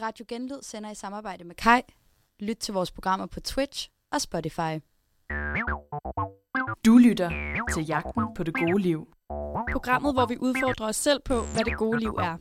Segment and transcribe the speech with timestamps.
[0.00, 1.80] Radio Genlyd sender i samarbejde med Kai.
[2.40, 4.82] Lyt til vores programmer på Twitch og Spotify.
[6.86, 7.30] Du lytter
[7.74, 9.08] til Jagten på det gode liv.
[9.72, 12.36] Programmet, hvor vi udfordrer os selv på, hvad det gode liv er.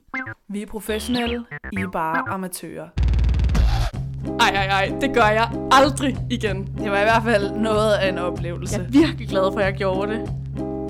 [0.47, 2.89] Vi er professionelle, I er bare amatører.
[4.39, 6.77] Ej, ej, ej, det gør jeg aldrig igen.
[6.77, 8.75] Det var i hvert fald noget af en oplevelse.
[8.77, 10.29] Jeg er virkelig glad for, at jeg gjorde det.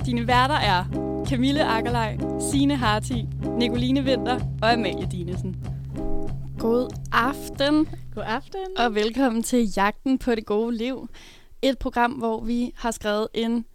[0.06, 0.86] Dine værter er
[1.30, 2.18] Camille Akkerlej,
[2.52, 5.75] Sine Harti, Nicoline Vinter og Amalie Dinesen.
[6.66, 7.90] God aften.
[8.16, 8.78] God aften.
[8.78, 11.10] Og velkommen til Jagten på det gode liv.
[11.62, 13.66] Et program, hvor vi har skrevet en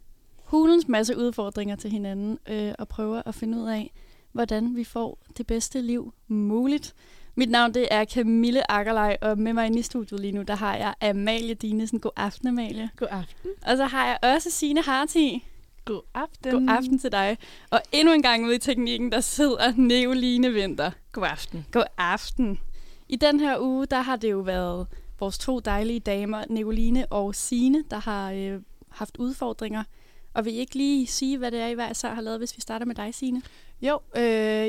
[0.44, 3.92] hulens masse udfordringer til hinanden øh, og prøver at finde ud af,
[4.32, 6.94] hvordan vi får det bedste liv muligt.
[7.34, 10.54] Mit navn det er Camille Akkerlej, og med mig inde i studiet lige nu, der
[10.54, 12.00] har jeg Amalie Dinesen.
[12.00, 12.90] God aften, Amalie.
[12.96, 13.50] God aften.
[13.66, 15.44] Og så har jeg også Signe Harti.
[15.84, 16.52] God aften.
[16.52, 17.38] God aften til dig.
[17.70, 20.90] Og endnu en gang ude i teknikken, der sidder Neoline Vinter.
[21.12, 21.66] God aften.
[21.72, 22.58] God aften.
[23.10, 24.86] I den her uge, der har det jo været
[25.20, 29.84] vores to dejlige damer, Nicoline og Sine, der har øh, haft udfordringer.
[30.34, 32.56] Og vil I ikke lige sige, hvad det er, I hver især har lavet, hvis
[32.56, 33.42] vi starter med dig, Sine?
[33.82, 34.22] Jo, øh,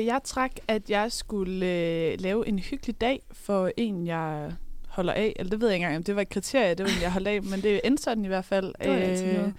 [0.06, 4.52] jeg trak, at jeg skulle øh, lave en hyggelig dag for en, jeg
[4.88, 5.32] holder af.
[5.36, 7.12] Eller det ved jeg ikke engang, om det var et kriterie, det var en, jeg
[7.12, 8.74] holder af, men det endte sådan i hvert fald.
[8.82, 9.54] Det var altid noget.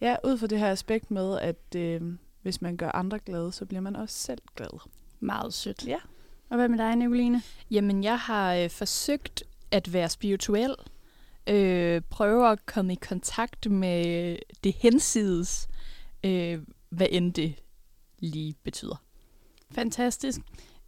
[0.00, 2.00] Ja, ud fra det her aspekt med, at øh,
[2.42, 4.80] hvis man gør andre glade, så bliver man også selv glad.
[5.20, 5.86] Meget sødt.
[5.86, 5.98] Ja.
[6.50, 7.42] Og hvad med dig, Nicoline?
[7.70, 10.74] Jamen, jeg har øh, forsøgt at være spirituel.
[11.46, 15.68] Øh, prøve at komme i kontakt med det hensides,
[16.24, 16.58] øh,
[16.90, 17.54] hvad end det
[18.18, 19.02] lige betyder.
[19.70, 20.40] Fantastisk.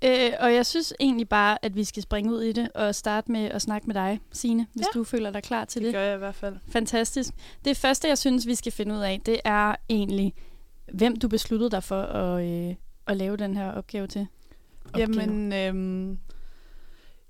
[0.05, 3.33] Øh, og jeg synes egentlig bare, at vi skal springe ud i det og starte
[3.33, 4.99] med at snakke med dig, Signe, hvis Ja.
[4.99, 5.95] du føler dig klar til Det det.
[5.95, 6.57] gør jeg i hvert fald.
[6.69, 7.31] Fantastisk.
[7.65, 10.35] Det første, jeg synes, vi skal finde ud af, det er egentlig,
[10.93, 12.75] hvem du besluttede dig for at, øh,
[13.07, 14.27] at lave den her opgave til.
[14.93, 15.21] Opgave.
[15.21, 16.19] Jamen, øhm,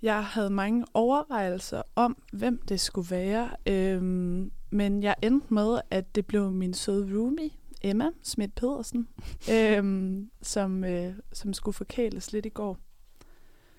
[0.03, 6.15] jeg havde mange overvejelser om, hvem det skulle være, øhm, men jeg endte med, at
[6.15, 7.51] det blev min søde roomie,
[7.83, 9.09] Emma Schmidt Pedersen,
[9.55, 12.79] øhm, som, øh, som skulle forkæles lidt i går.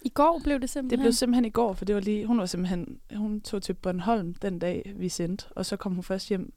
[0.02, 1.00] I går blev det Det simpelthen.
[1.00, 4.34] blev simpelthen i går, for det var lige, hun var simpelthen, hun tog til Bornholm
[4.34, 6.53] den dag, vi sendte, og så kom hun først hjem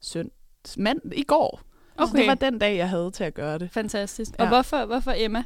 [0.00, 0.30] sønd,
[0.78, 1.60] mand, i går.
[1.98, 2.18] Så Okay.
[2.18, 3.70] det var den dag, jeg havde til at gøre det.
[3.70, 4.32] Fantastisk.
[4.38, 4.42] Ja.
[4.42, 5.44] Og hvorfor, hvorfor Emma?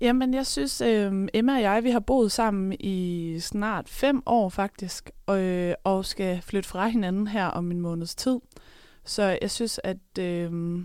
[0.00, 4.48] Jamen, jeg synes, øh, Emma og jeg, vi har boet sammen i snart fem år
[4.48, 8.40] faktisk, og, øh, og skal flytte fra hinanden her om en måneds tid.
[9.04, 10.80] Så jeg synes, at øh,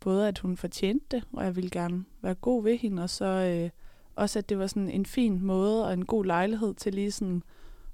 [0.00, 3.24] både at hun fortjente det, og jeg ville gerne være god ved hende, og så
[3.24, 3.70] øh,
[4.16, 7.42] også, at det var sådan en fin måde og en god lejlighed til lige sådan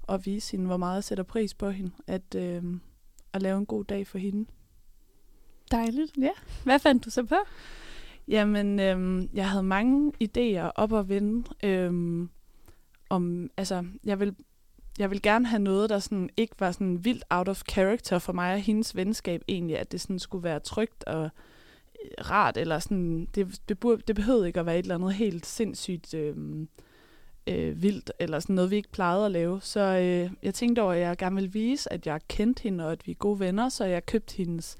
[0.09, 2.63] at vise hende, hvor meget jeg sætter pris på hende, at, øh,
[3.33, 4.49] at lave en god dag for hende.
[5.71, 6.17] Dejligt.
[6.17, 6.31] Ja.
[6.63, 7.35] Hvad fandt du så på?
[8.29, 11.49] Jamen, øhm, jeg havde mange idéer op at vende.
[11.63, 12.29] Øhm,
[13.09, 14.35] om, altså, jeg vil,
[14.99, 18.33] jeg vil gerne have noget, der sådan ikke var sådan vildt out of character for
[18.33, 21.29] mig og hendes venskab egentlig, at det sådan skulle være trygt og øh,
[22.29, 25.45] rart, eller sådan, det, det, burde, det behøvede ikke at være et eller andet helt
[25.45, 26.67] sindssygt øhm,
[27.47, 29.61] øh, vildt, eller sådan noget, vi ikke plejede at lave.
[29.61, 32.91] Så øh, jeg tænkte over, at jeg gerne ville vise, at jeg kendte hende, og
[32.91, 34.77] at vi er gode venner, så jeg købte hendes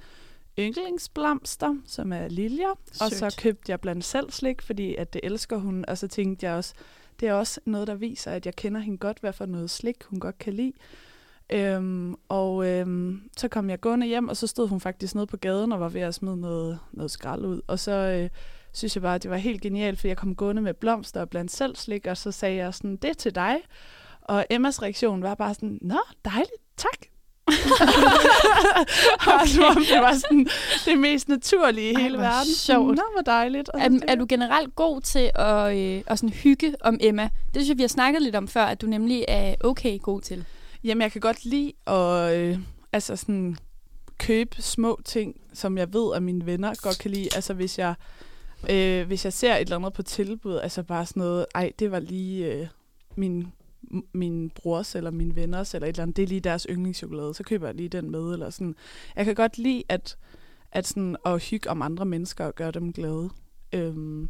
[0.60, 2.70] yndlingsblomster, som er liljer.
[3.02, 3.38] Og så Sødt.
[3.38, 5.86] købte jeg blandt selv slik, fordi at det elsker hun.
[5.88, 6.74] Og så tænkte jeg også,
[7.20, 10.04] det er også noget, der viser, at jeg kender hende godt, hvad for noget slik
[10.04, 10.74] hun godt kan lide.
[11.50, 15.38] Øhm, og øhm, så kom jeg gående hjem, og så stod hun faktisk nede på
[15.38, 17.62] gaden og var ved at smide noget, noget skrald ud.
[17.68, 18.30] Og så øh,
[18.74, 21.30] synes jeg bare, at det var helt genialt, for jeg kom gående med blomster og
[21.30, 23.58] blandt selv slik, og så sagde jeg sådan, det til dig.
[24.22, 27.19] Og Emmas reaktion var bare sådan, nå, dejligt, tak.
[29.42, 30.48] og som om det var sådan
[30.86, 32.54] det mest naturlige i Ej, hele verden.
[32.54, 32.96] sjovt.
[32.96, 33.70] Nå, hvor dejligt.
[33.70, 37.24] Og Er, er du generelt god til at, øh, at sådan hygge om Emma?
[37.24, 40.22] Det synes jeg, vi har snakket lidt om før, at du nemlig er okay god
[40.22, 40.46] til.
[40.84, 42.58] Jamen, jeg kan godt lide at øh,
[42.94, 43.58] altså sådan,
[44.18, 47.28] købe små ting, som jeg ved, at mine venner godt kan lide.
[47.36, 47.94] Altså, hvis jeg,
[48.70, 51.92] øh, hvis jeg ser et eller andet på tilbud, altså bare sådan noget, ej, det
[51.92, 52.68] var lige øh,
[53.16, 53.48] min,
[54.14, 57.44] min brors eller mine venners, eller et eller andet, det er lige deres yndlingschokolade, så
[57.44, 58.76] køber jeg lige den med, eller sådan.
[59.16, 60.18] Jeg kan godt lide at,
[60.72, 63.30] at, sådan, at hygge om andre mennesker og gøre dem glade.
[63.74, 64.30] Øhm,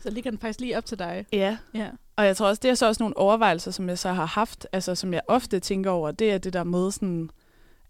[0.00, 1.26] Så ligger den faktisk lige op til dig.
[1.32, 1.88] ja, Ja.
[2.16, 4.66] og jeg tror også, det er så også nogle overvejelser, som jeg så har haft,
[4.72, 7.30] altså som jeg ofte tænker over, det er det der med sådan,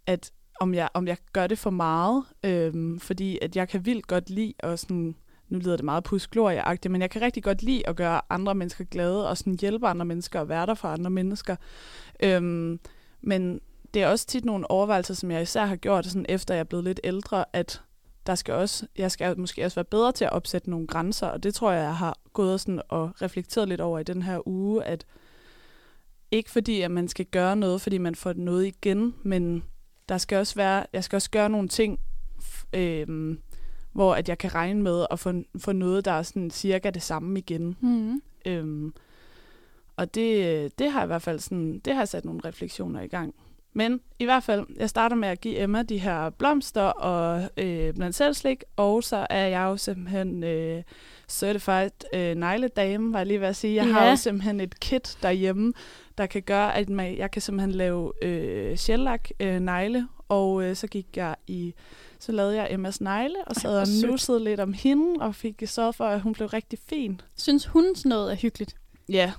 [0.07, 4.07] at om jeg, om jeg gør det for meget, øhm, fordi at jeg kan vildt
[4.07, 5.17] godt lide at sådan,
[5.53, 8.85] nu lyder det meget pusglorieagtigt, men jeg kan rigtig godt lide at gøre andre mennesker
[8.85, 11.57] glade, og sådan hjælpe andre mennesker og være der for andre mennesker.
[12.23, 12.81] Øhm,
[13.21, 13.61] men
[13.95, 16.65] det er også tit nogle overvejelser, som jeg især har gjort, sådan efter jeg er
[16.65, 17.83] blevet lidt ældre, at
[18.27, 21.43] der skal også, jeg skal måske også være bedre til at opsætte nogle grænser, og
[21.43, 24.85] det tror jeg, jeg har gået sådan og reflekteret lidt over i den her uge,
[24.85, 25.07] at
[26.31, 29.65] ikke fordi, at man skal gøre noget, fordi man får noget igen, men
[30.09, 32.01] der skal også være, jeg skal også gøre nogle ting,
[32.73, 33.37] øh,
[33.93, 37.03] hvor at jeg kan regne med at få, få noget, der er sådan cirka det
[37.03, 37.77] samme igen.
[37.81, 38.23] Mm.
[38.47, 38.95] Øhm,
[39.97, 43.07] og det, det har jeg i hvert fald sådan, det har sat nogle refleksioner i
[43.07, 43.35] gang.
[43.75, 47.95] Men i hvert fald, jeg starter med at give Emma de her blomster og øh,
[47.95, 50.83] blandt selv slik, og så er jeg jo simpelthen øh,
[51.29, 53.75] certified øh, negledame, var jeg lige ved at sige.
[53.75, 54.11] Jeg har Ja.
[54.11, 55.73] jo simpelthen et kit derhjemme,
[56.19, 60.77] der kan gøre, at man, jeg kan simpelthen lave øh, sjællak øh, negle, og øh,
[60.77, 61.75] så gik jeg i,
[62.19, 65.63] så lavede jeg Emmas negle, og sad hvor og nussede lidt om hende, og fik
[65.67, 67.21] sørget for, at hun blev rigtig fin.
[67.37, 68.75] Synes hun sådan noget er hyggeligt?
[69.09, 69.33] Ja,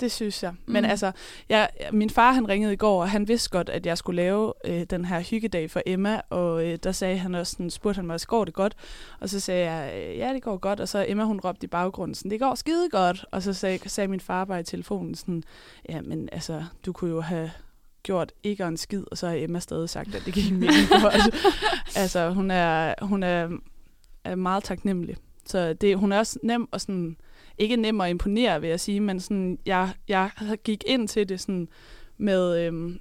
[0.00, 0.54] det synes jeg.
[0.66, 0.90] Men Mm.
[0.90, 1.12] altså,
[1.48, 4.52] jeg, min far han ringede i går, og han vidste godt, at jeg skulle lave
[4.64, 8.06] øh, den her hyggedag for Emma, og øh, der sagde han også, sådan, spurgte han
[8.06, 8.74] mig, går det godt?
[9.20, 11.68] Og så sagde jeg, øh, ja, det går godt, og så Emma, hun råbte i
[11.68, 15.14] baggrunden, sådan, det går skide godt, og så sagde, sagde min far bare i telefonen
[15.14, 15.42] sådan,
[15.88, 17.50] ja, men altså, du kunne jo have
[18.02, 21.34] gjort ikke en skid, og så har Emma stadig sagt, at det gik mega godt.
[21.96, 23.48] altså, hun er, hun er,
[24.24, 25.16] er meget taknemmelig.
[25.46, 27.16] Så det, hun er også nem og sådan,
[27.58, 30.30] ikke nem at imponere, vil jeg sige, men sådan, jeg, jeg
[30.64, 31.68] gik ind til det sådan
[32.18, 33.00] med, øhm,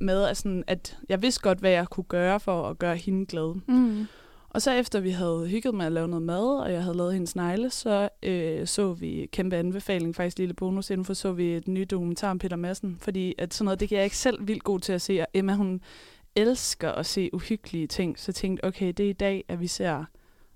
[0.00, 3.26] med at, sådan, at jeg vidste godt, hvad jeg kunne gøre for at gøre hende
[3.26, 3.54] glad.
[3.68, 4.06] Mm.
[4.56, 7.12] Og så efter vi havde hygget med at lave noget mad, og jeg havde lavet
[7.12, 11.68] hendes negle, så øh, så vi kæmpe anbefaling, faktisk lille bonus info, så vi et
[11.68, 14.64] nyt dokumentar om Peter Madsen, fordi at sådan noget, det kan jeg ikke selv vildt
[14.64, 15.80] god til at se, og Emma hun
[16.36, 19.66] elsker at se uhyggelige ting, så jeg tænkte, okay, det er i dag, at vi
[19.66, 20.04] ser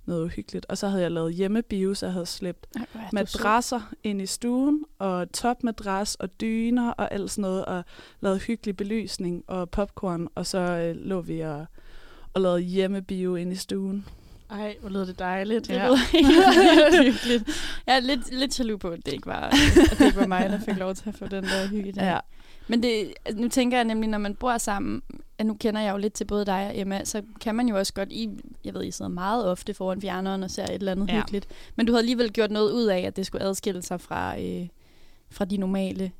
[0.06, 0.66] noget uhyggeligt.
[0.68, 4.26] Og så havde jeg lavet hjemmebio, så jeg havde slæbt Ej, er madrasser ind i
[4.26, 7.84] stuen, og topmadras og dyner og alt sådan noget, og
[8.20, 11.66] lavet hyggelig belysning og popcorn, og så øh, lå vi og,
[12.34, 14.04] og lavede hjemmebio ind i stuen.
[14.50, 15.66] Ej, hvor lød det dejligt.
[15.68, 15.86] Det Ja.
[15.86, 17.44] lyder helt hyggeligt.
[17.86, 20.50] Jeg er lidt, lidt jaloux på, at det ikke var, at det ikke var mig,
[20.50, 22.04] der fik lov til at få den der hygge der.
[22.10, 22.18] Ja.
[22.68, 25.02] Men det, altså, nu tænker jeg nemlig, når man bor sammen,
[25.38, 27.78] at nu kender jeg jo lidt til både dig og Emma, så kan man jo
[27.78, 28.28] også godt, I,
[28.64, 31.16] jeg ved, I sidder meget ofte foran fjerneren og ser et eller andet ja.
[31.16, 31.46] hyggeligt.
[31.76, 34.68] Men du havde alligevel gjort noget ud af, at det skulle adskille sig fra, øh,
[35.30, 36.12] fra de normale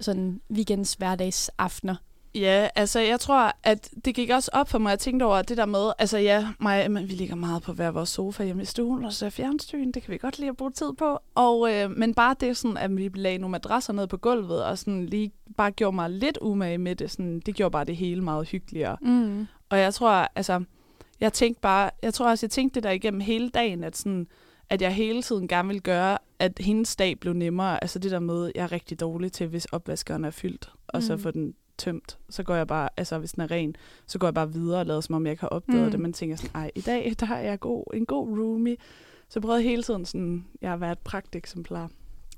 [0.00, 1.96] sådan weekends, hverdags aftener.
[2.34, 4.90] Ja, altså jeg tror, at det gik også op for mig.
[4.90, 7.90] Jeg tænkte over det der med, altså ja, mig Emma, vi ligger meget på hver
[7.90, 10.70] vores sofa hjemme i stuen, og så fjernsyn, det kan vi godt lide at bruge
[10.70, 11.18] tid på.
[11.34, 14.78] Og, øh, men bare det sådan, at vi lagde nogle madrasser ned på gulvet, og
[14.78, 18.20] sådan lige bare gjorde mig lidt umage med det, sådan, det gjorde bare det hele
[18.24, 18.96] meget hyggeligere.
[19.02, 19.46] Mm.
[19.70, 20.64] Og jeg tror, altså,
[21.20, 24.26] jeg tænkte bare, jeg tror også, jeg tænkte det der igennem hele dagen, at sådan,
[24.70, 27.84] at jeg hele tiden gerne vil gøre, at hendes dag blev nemmere.
[27.84, 31.12] Altså det der med, jeg er rigtig dårlig til, hvis opvaskeren er fyldt, og så
[31.16, 31.22] Mm.
[31.22, 32.18] få den tømt.
[32.30, 33.76] Så går jeg bare, altså hvis den er ren,
[34.06, 35.90] så går jeg bare videre og lader som om, jeg ikke har opdaget Mm.
[35.90, 36.00] det.
[36.00, 38.76] Man tænker sådan, ej, i dag, der er jeg god, en god roomie.
[39.28, 41.90] Så jeg prøvede hele tiden sådan, jeg har været et pragteksemplar.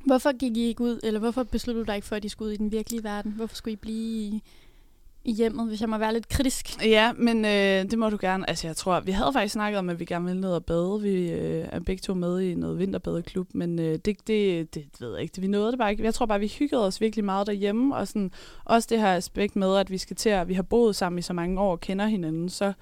[0.04, 2.48] Hvorfor gik I ikke ud, eller hvorfor besluttede du dig ikke for, at I skulle
[2.48, 3.32] ud i den virkelige verden?
[3.32, 3.96] Hvorfor skulle I blive
[4.26, 4.42] i,
[5.26, 6.84] i hjemmet, hvis jeg må være lidt kritisk?
[6.84, 8.50] Ja, men øh, det må du gerne.
[8.50, 11.00] Altså, jeg tror, vi havde faktisk snakket om, at vi gerne ville ned og bade.
[11.00, 15.12] Vi øh, er begge to med i noget vinterbadeklub, men øh, det, det, det ved
[15.12, 15.32] jeg ikke.
[15.32, 16.04] Det, vi nåede det bare ikke.
[16.04, 18.30] Jeg tror bare, vi hyggede os virkelig meget derhjemme, og sådan,
[18.64, 21.22] også det her aspekt med, at vi skal til at, vi har boet sammen i
[21.22, 22.72] så mange år og kender hinanden, så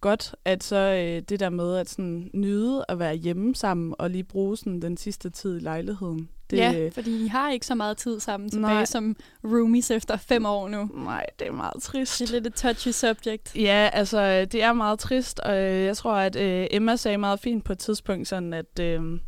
[0.00, 4.10] godt, at så øh, det der med at sådan nyde at være hjemme sammen og
[4.10, 6.28] lige bruge sådan den sidste tid i lejligheden.
[6.52, 8.84] Det, ja, fordi I har ikke så meget tid sammen tilbage Nej.
[8.84, 10.90] som roomies efter fem år nu.
[10.94, 12.18] Nej, det er meget trist.
[12.18, 13.56] Det er lidt et touchy subject.
[13.56, 17.40] Ja, altså, det er meget trist, og øh, jeg tror, at øh, Emma sagde meget
[17.40, 19.20] fint på et tidspunkt, sådan at, øh,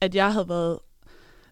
[0.00, 0.78] at jeg havde været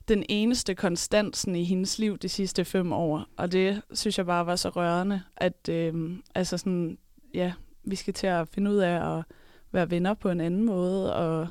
[0.09, 4.27] den eneste konstant sådan, i hendes liv de sidste fem år, og det synes jeg
[4.27, 6.99] bare var så rørende, at øh, altså sådan,
[7.35, 7.53] ja,
[7.85, 9.25] vi skal til at finde ud af at
[9.73, 11.49] være venner på en anden måde, og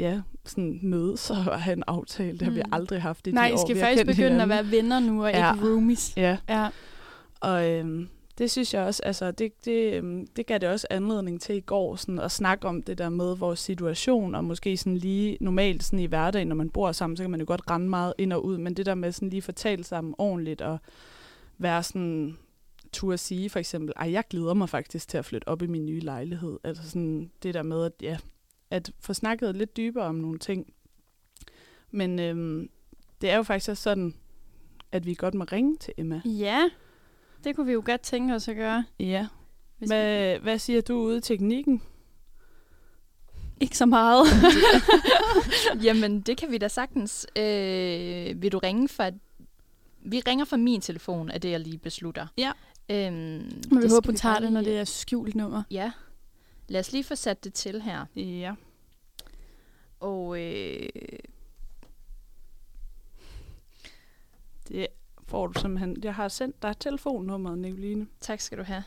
[0.00, 2.32] ja, sådan mødes og have en aftale.
[2.32, 2.72] Det har vi Mm.
[2.72, 4.40] aldrig haft i Nej, de I år, skal vi faktisk begynde hinanden.
[4.40, 5.54] at være venner nu, og Ja.
[5.54, 6.12] ikke roomies.
[6.16, 6.68] Ja, Ja.
[7.40, 11.40] og øhm, det synes jeg også, altså det, det, øhm, det gav det også anledning
[11.40, 14.96] til i går, sådan at snakke om det der med vores situation, og måske sådan
[14.96, 17.88] lige normalt sådan i hverdagen, når man bor sammen, så kan man jo godt rende
[17.88, 20.78] meget ind og ud, men det der med sådan lige fortælle sammen ordentligt, og
[21.58, 22.36] være sådan,
[22.92, 25.86] turde sige for eksempel, ej, jeg glæder mig faktisk til at flytte op i min
[25.86, 26.58] nye lejlighed.
[26.64, 28.16] Altså sådan det der med, at ja,
[28.70, 30.72] at få snakket lidt dybere om nogle ting.
[31.90, 32.70] Men øhm,
[33.20, 34.14] det er jo faktisk også sådan,
[34.92, 36.20] at vi godt må ringe til Emma.
[36.24, 36.70] ja,
[37.44, 38.84] det kunne vi jo godt tænke os at gøre.
[39.00, 39.26] Ja.
[39.78, 41.82] Hvad, hvad siger du ude i teknikken?
[43.60, 44.26] Ikke så meget.
[45.84, 47.26] Jamen, det kan vi da sagtens.
[47.36, 49.10] Øh, vil du ringe fra...
[50.02, 52.26] Vi ringer fra min telefon, af det, jeg lige beslutter.
[52.38, 52.52] Ja.
[52.90, 53.12] Øhm,
[53.70, 55.62] Men vi håber, hun tager det, når det er skjult nummer.
[55.70, 55.92] Ja.
[56.70, 58.06] Lad os lige få sat det til her.
[58.16, 58.54] Ja.
[60.00, 60.88] Og øh,
[64.68, 64.86] Det
[65.28, 65.96] får du simpelthen...
[66.02, 68.06] Jeg har sendt dig telefonnummeret, Nicoline.
[68.20, 68.84] Tak skal du have.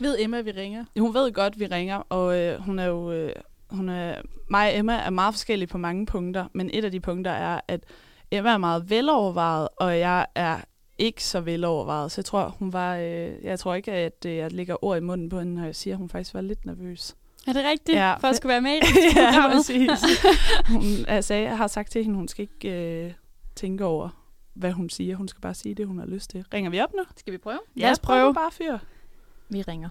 [0.00, 0.84] Ved Emma, at vi ringer?
[0.98, 3.12] Hun ved godt, at vi ringer, og øh, hun er jo...
[3.12, 3.32] Øh,
[3.70, 7.00] hun er, mig og Emma er meget forskellige på mange punkter, men et af de
[7.00, 7.84] punkter er, at
[8.30, 10.60] Emma er meget velovervejet, og jeg er
[10.98, 12.12] ikke så velovervejet.
[12.12, 15.00] Så jeg tror, hun var, øh, jeg tror ikke, at øh, jeg lægger ord i
[15.00, 17.16] munden på hende, når jeg siger, at hun faktisk var lidt nervøs.
[17.46, 17.98] Er det rigtigt?
[17.98, 18.14] Ja.
[18.16, 18.74] For at skulle være med i
[19.16, 19.56] ja, programmet?
[19.56, 19.90] præcis.
[20.72, 23.12] Hun, altså, jeg har sagt til hende, hun skal ikke øh,
[23.56, 24.08] tænke over,
[24.54, 25.16] hvad hun siger.
[25.16, 26.44] Hun skal bare sige det, hun har lyst til.
[26.54, 27.02] Ringer vi op nu?
[27.16, 27.60] Skal vi prøve?
[27.74, 28.34] Lad os prøv nu prøve.
[28.34, 28.78] bare fyr.
[29.48, 29.88] Vi ringer.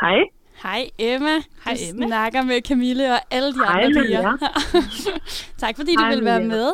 [0.00, 0.24] Hej.
[0.78, 1.34] Hej Emma.
[1.64, 2.06] Hej, du Emma.
[2.06, 4.22] snakker med Camille og alle de Hej, andre piger.
[5.64, 6.66] Tak fordi du Hej, vil være med.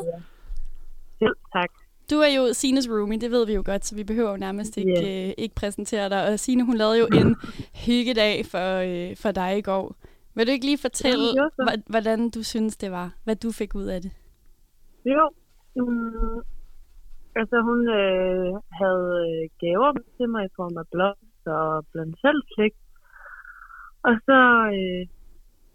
[1.19, 1.71] Selv tak.
[2.11, 4.77] Du er jo Sines roomie, det ved vi jo godt, så vi behøver jo nærmest
[4.77, 5.27] ikke, Ja.
[5.29, 6.29] øh, ikke præsentere dig.
[6.29, 7.37] Og Sine, hun lavede jo en
[7.87, 9.95] hyggedag for, øh, for dig i går.
[10.35, 11.27] Vil du ikke lige fortælle,
[11.63, 13.11] hva- hvordan du synes, det var?
[13.25, 14.11] Hvad du fik ud af det?
[15.05, 15.25] Jo.
[15.77, 16.39] Mm,
[17.41, 18.49] altså, hun øh,
[18.81, 22.73] havde øh, gaver til mig i form af blomster og blandt selv slik.
[24.09, 24.39] Og så
[24.79, 25.03] øh,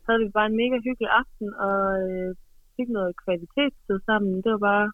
[0.05, 2.29] havde vi bare en mega hyggelig aften, og øh,
[2.77, 4.33] fik noget kvalitetstid sammen.
[4.43, 4.87] Det var bare,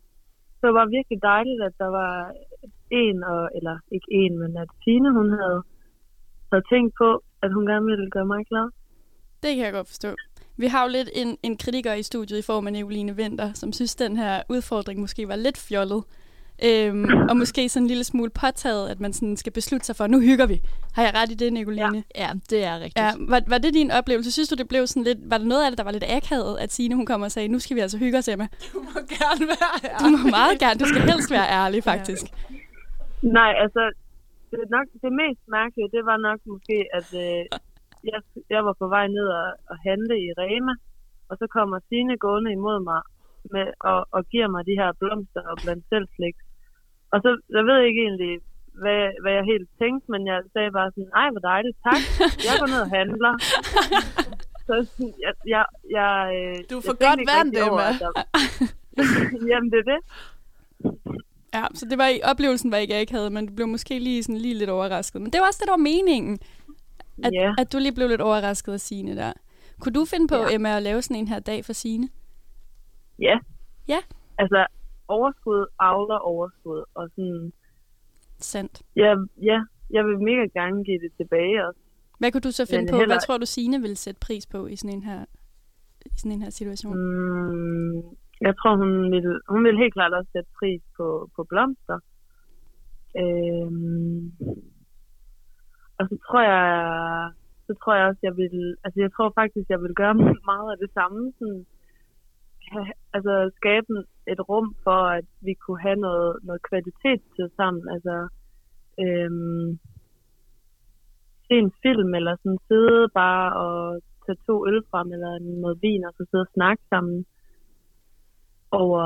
[0.58, 2.13] det var bare virkelig dejligt, at der var
[3.04, 5.60] en, og, eller ikke en, men at Tine, hun havde,
[6.51, 7.10] havde tænkt på,
[7.44, 8.68] at hun gerne ville gøre mig glad.
[9.44, 10.10] Det kan jeg godt forstå.
[10.58, 13.72] Vi har jo lidt en, en kritiker i studiet i form af Nicoline Vinter, som
[13.72, 16.01] synes, den her udfordring måske var lidt fjollet.
[16.63, 20.07] Øhm, og måske sådan en lille smule påtaget, at man sådan skal beslutte sig for,
[20.07, 20.62] nu hygger vi.
[20.95, 22.03] Har jeg ret i det, Nicoline?
[22.15, 22.97] Ja, det er rigtigt.
[22.97, 24.31] Ja, var, var det din oplevelse?
[24.31, 25.19] Synes du, det blev sådan lidt...
[25.31, 27.47] Var der noget af det, der var lidt akavet, at Signe hun kom og sagde,
[27.47, 28.47] nu skal vi altså hygge os, Emma?
[28.74, 29.97] Du må gerne være her.
[30.03, 30.79] Du må meget gerne.
[30.79, 32.25] Du skal helst være ærlig, faktisk.
[33.21, 33.83] Nej, altså,
[34.51, 37.41] det, er nok, det mest mærkelige, det var nok måske, at øh,
[38.12, 38.19] jeg,
[38.50, 40.74] jeg var på vej ned og, og handle i Rema,
[41.29, 43.01] og så kommer Signe gående imod mig
[43.55, 46.37] med, og, og giver mig de her blomster og blandt selv slik.
[47.13, 48.33] Og så, jeg ved ikke egentlig,
[48.81, 52.01] hvad, hvad jeg helt tænkte, men jeg sagde bare sådan, ej, hvor dejligt, tak.
[52.47, 53.33] Jeg går ned og handler.
[54.67, 54.75] Så
[55.25, 55.65] jeg, jeg,
[55.97, 57.19] jeg, øh, Du tænkte godt
[57.69, 57.87] Emma.
[57.89, 58.15] at der-
[59.51, 59.99] Jamen, det er det.
[61.53, 63.99] Ja, så det var i oplevelsen, var ikke jeg ikke havde, men du blev måske
[63.99, 65.21] lige, sådan, lige lidt overrasket.
[65.21, 66.39] Men det var også det, der var meningen.
[67.23, 67.53] At, Ja.
[67.57, 69.33] at du lige blev lidt overrasket af Signe der.
[69.79, 70.55] Kunne du finde på, Ja.
[70.55, 72.07] Emma, at lave sådan en her dag for Signe?
[73.19, 73.39] Ja.
[73.88, 74.00] Ja.
[74.38, 74.65] Altså,
[75.07, 77.53] overskud avler overskud, og sådan,
[78.39, 78.81] Sandt.
[78.95, 81.79] ja, ja, jeg vil mega gerne give det tilbage også.
[82.19, 82.98] Hvad kunne du så finde Men på?
[82.98, 85.25] heller- Hvad tror du, Signe ville sætte pris på i sådan en her,
[86.05, 86.93] i sådan en her situation?
[86.98, 87.95] Mm,
[88.41, 92.00] jeg tror, hun vil, hun vil helt klart også sætte pris på, på blomster.
[93.22, 94.31] Øhm,
[96.00, 96.63] og så tror jeg,
[97.67, 100.13] så tror jeg også, jeg vil, altså jeg tror faktisk, jeg vil gøre
[100.51, 101.34] meget af det samme.
[101.39, 101.65] Sådan,
[102.74, 103.93] ha- altså skabe
[104.34, 107.84] et rum for, at vi kunne have noget, noget kvalitet til sammen.
[107.93, 108.15] Altså,
[109.03, 109.79] øhm,
[111.48, 116.05] se en film, eller sådan sidde bare og tage to øl frem, eller noget vin,
[116.05, 117.25] og så sidde og snakke sammen
[118.72, 119.03] over,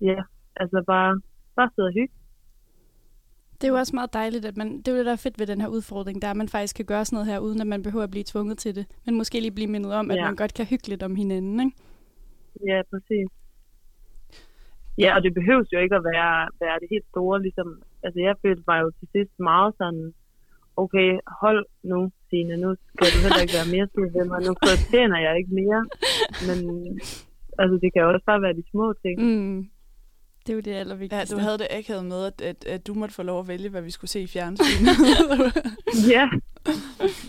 [0.00, 0.20] ja,
[0.56, 1.20] altså bare,
[1.56, 2.14] bare sidde og hygge.
[3.60, 5.38] Det er jo også meget dejligt, at man, det er jo det, der er fedt
[5.38, 7.60] ved den her udfordring, der er, at man faktisk kan gøre sådan noget her, uden
[7.60, 8.86] at man behøver at blive tvunget til det.
[9.06, 10.24] Men måske lige blive mindet om, at Ja.
[10.24, 11.76] man godt kan hygge lidt om hinanden, ikke?
[12.70, 13.28] Ja, præcis.
[14.98, 18.34] Ja, og det behøves jo ikke at være, være det helt store, ligesom, altså jeg
[18.42, 20.14] følte mig jo til sidst meget sådan,
[20.76, 24.54] okay, hold nu, Signe, nu skal du heller ikke være mere sur ved mig, nu
[24.68, 25.80] fortjener jeg ikke mere,
[26.48, 26.58] men
[27.58, 29.16] altså det kan jo også bare være de små ting.
[29.22, 29.68] Mm.
[30.46, 31.34] Det er jo det Ja, allervigtigste.
[31.36, 33.82] du havde det akavet med, at, at, at du måtte få lov at vælge, hvad
[33.82, 34.94] vi skulle se i fjernsynet.
[36.14, 36.28] Ja,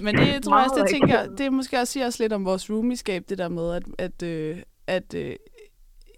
[0.01, 2.69] Men det tror jeg også, det tænker, det måske også siger også lidt om vores
[2.69, 4.57] roomieskab, det der med, at, at, øh,
[4.87, 5.35] at øh,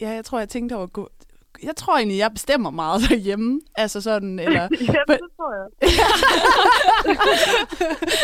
[0.01, 1.09] ja, jeg tror, jeg tænkte over, at gå,
[1.63, 3.61] jeg tror egentlig, jeg bestemmer meget derhjemme.
[3.75, 4.61] Altså sådan, eller...
[4.95, 5.67] ja det tror jeg.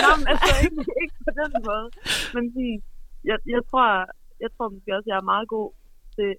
[0.03, 1.87] Nå, men altså ikke, ikke på den måde.
[2.35, 2.77] Men sådan,
[3.29, 3.87] jeg, jeg, tror,
[4.43, 5.69] jeg tror måske også, jeg er meget god
[6.15, 6.31] til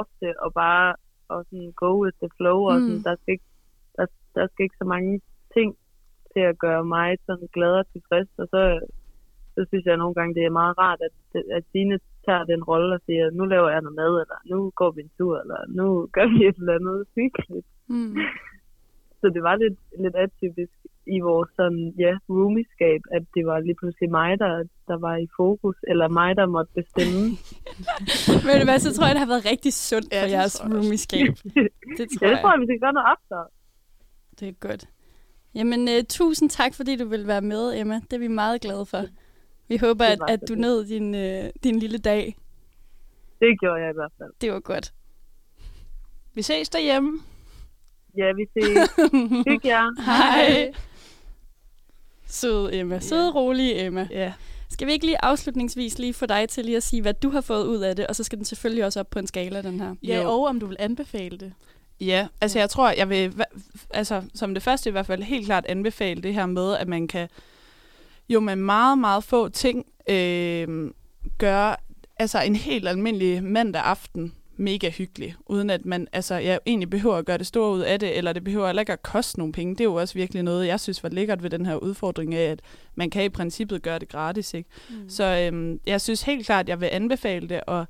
[0.00, 0.86] ofte at bare
[1.32, 2.58] at sådan go with the flow.
[2.70, 3.04] Og sådan, Mm.
[3.08, 3.48] der, skal ikke,
[3.98, 5.12] der, der skal ikke så mange
[5.56, 5.68] ting
[6.32, 8.30] til at gøre mig sådan glad og tilfreds.
[8.42, 8.62] Og så,
[9.54, 11.14] så synes jeg nogle gange, det er meget rart, at,
[11.56, 14.90] at Signe tager den rolle og siger, nu laver jeg noget mad, eller nu går
[14.90, 17.68] vi en tur, eller nu gør vi et eller andet hyggeligt.
[17.88, 18.16] Mm.
[19.20, 20.76] Så det var lidt, lidt atypisk
[21.16, 24.52] i vores sådan, ja, roomieskab, at det var lige pludselig mig, der,
[24.88, 27.22] der var i fokus, eller mig, der måtte bestemme.
[28.46, 30.60] Ved du hvad, så tror jeg, det har været rigtig sundt Ja, for det jeres
[30.60, 31.26] jeg roomieskab.
[31.98, 32.40] Det tror ja, det jeg.
[32.42, 33.38] tror jeg, vi skal gøre noget efter.
[34.38, 34.82] Det er godt.
[35.54, 37.94] Jamen, uh, tusind tak, fordi du vil være med, Emma.
[37.94, 39.02] Det er vi meget glade for.
[39.68, 42.36] Vi håber, at, at du nød din, øh, din lille dag.
[43.40, 44.32] Det gjorde jeg i hvert fald.
[44.40, 44.92] Det var godt.
[46.34, 47.20] Vi ses derhjemme.
[48.16, 48.90] Ja, vi ses.
[49.48, 50.02] Hyg jer.
[50.04, 50.72] Hej.
[52.26, 53.00] Sød Emma.
[53.00, 54.08] Sød, rolig Emma.
[54.10, 54.32] Ja.
[54.70, 57.40] Skal vi ikke lige afslutningsvis lige få dig til lige at sige, hvad du har
[57.40, 59.80] fået ud af det, og så skal den selvfølgelig også op på en skala, den
[59.80, 59.94] her.
[60.02, 60.28] Ja, Jo.
[60.30, 61.52] og om du vil anbefale det.
[62.00, 63.42] Ja, altså jeg tror, jeg vil,
[63.90, 67.08] altså som det første i hvert fald helt klart anbefale det her med, at man
[67.08, 67.28] kan
[68.28, 70.90] jo med meget, meget få ting øh,
[71.38, 71.76] gøre
[72.16, 77.16] altså en helt almindelig mandag aften mega hyggelig, uden at man altså, jeg egentlig behøver
[77.16, 79.52] at gøre det store ud af det, eller det behøver heller ikke at koste nogle
[79.52, 79.74] penge.
[79.74, 82.50] Det er jo også virkelig noget, jeg synes var lækkert ved den her udfordring af,
[82.50, 82.60] at
[82.94, 84.54] man kan i princippet gøre det gratis.
[84.54, 84.70] Ikke?
[84.90, 85.08] Mm.
[85.08, 87.86] Så øhm, jeg synes helt klart, at jeg vil anbefale det, og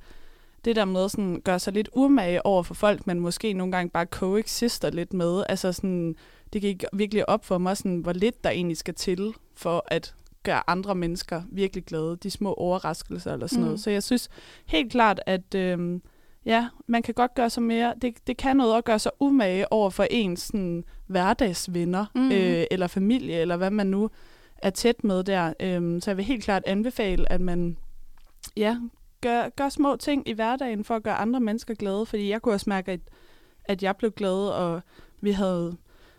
[0.65, 3.91] det der med sådan, gøre sig lidt umage over for folk, man måske nogle gange
[3.91, 5.45] bare coexister lidt med.
[5.49, 6.17] Altså sådan,
[6.53, 10.15] det gik virkelig op for mig, sådan, hvor lidt der egentlig skal til for at
[10.47, 12.17] gøre andre mennesker virkelig glade.
[12.23, 13.65] De små overraskelser eller sådan mm.
[13.65, 13.81] Noget.
[13.81, 14.29] Så jeg synes
[14.67, 16.03] helt klart, at øhm,
[16.45, 19.73] ja, man kan godt gøre sig mere, det, det kan noget at gøre sig umage
[19.73, 22.33] over for ens sådan, hverdagsvenner, Mm.
[22.33, 24.11] øh, eller familie, eller hvad man nu
[24.57, 25.53] er tæt med der.
[25.61, 27.77] Øhm, så jeg vil helt klart anbefale, at man
[28.57, 28.77] ja,
[29.21, 32.55] gør, gør små ting i hverdagen for at gøre andre mennesker glade, fordi jeg kunne
[32.55, 33.01] også mærke, at,
[33.65, 34.81] at jeg blev glad, og
[35.21, 35.77] vi havde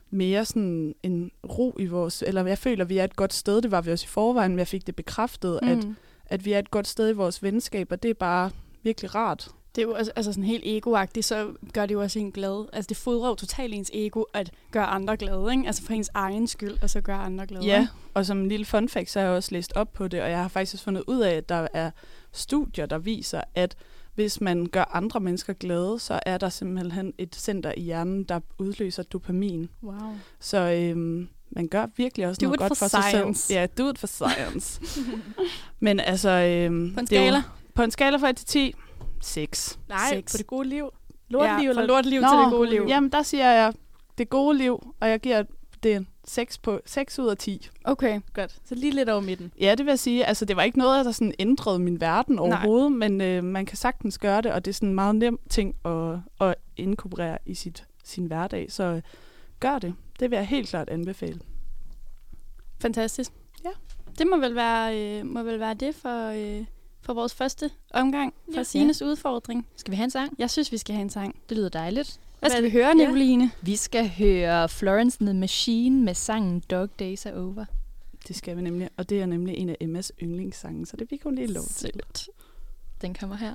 [0.09, 3.61] mere sådan en ro i vores, eller jeg føler, at vi er et godt sted,
[3.61, 5.69] det var vi også i forvejen, men jeg fik det bekræftet, mm.
[5.69, 5.87] at,
[6.25, 8.51] at vi er et godt sted i vores venskab, og det er bare
[8.83, 9.49] virkelig rart.
[9.75, 12.65] Det er jo også, altså sådan helt egoagtigt, så gør det jo også en glad.
[12.73, 15.67] Altså det fodrer jo totalt ens ego at gøre andre glade, ikke?
[15.67, 17.65] Altså for ens egen skyld, og så gøre andre glade.
[17.65, 20.21] Ja, og som en lille fun fact, så har jeg også læst op på det,
[20.21, 21.91] og jeg har faktisk også fundet ud af, at der er
[22.31, 23.75] studier, der viser, at
[24.17, 28.39] hvis man gør andre mennesker glade, så er der simpelthen et center i hjernen, der
[28.59, 29.69] udløser dopamin.
[29.83, 29.95] Wow.
[30.39, 33.41] Så øhm, man gør virkelig også Do noget godt for for, sig science.
[33.41, 33.57] selv.
[33.57, 34.81] Ja, do it for science.
[35.79, 36.29] Men altså...
[36.29, 37.43] Øhm, På en er jo- skala?
[37.73, 38.73] På en skala fra 1 til 10,
[39.21, 39.79] 6.
[39.89, 40.33] Nej, Seks.
[40.33, 40.89] på det gode liv.
[41.29, 42.85] Lorteliv, ja, eller- lorteliv Nå, til det gode liv.
[42.87, 43.73] Jamen, der siger jeg
[44.17, 45.43] det gode liv, og jeg giver
[45.83, 47.69] det 6, på, 6 ud af 10.
[47.83, 48.21] Okay.
[48.33, 48.55] Godt.
[48.65, 49.51] Så lige lidt over midten.
[49.59, 50.25] Ja, det vil jeg sige.
[50.25, 53.77] Altså, det var ikke noget, der sådan ændrede min verden overhovedet, men øh, man kan
[53.77, 57.53] sagtens gøre det, og det er sådan en meget nem ting at, at inkorporere i
[57.53, 58.71] sit, sin hverdag.
[58.71, 59.01] Så øh,
[59.59, 59.93] gør det.
[60.19, 61.39] Det vil jeg helt klart anbefale.
[62.81, 63.31] Fantastisk.
[63.65, 63.69] Ja.
[64.17, 66.65] Det må vel være, øh, må vel være det for, øh,
[67.01, 68.63] for vores første omgang for Ja.
[68.63, 69.67] Sines udfordring.
[69.75, 70.33] Skal vi have en sang?
[70.39, 71.35] Jeg synes, vi skal have en sang.
[71.49, 72.19] Det lyder dejligt.
[72.39, 72.93] Hvad skal vi høre, ja.
[72.93, 73.51] Nicoline?
[73.61, 77.65] Vi skal høre Florence and the Machine med sangen Dog Days Are Over.
[78.27, 81.23] Det skal vi nemlig, og det er nemlig en af Emmas yndlingssange, så det fik
[81.23, 81.91] hun lige lov til.
[83.01, 83.53] Den kommer her.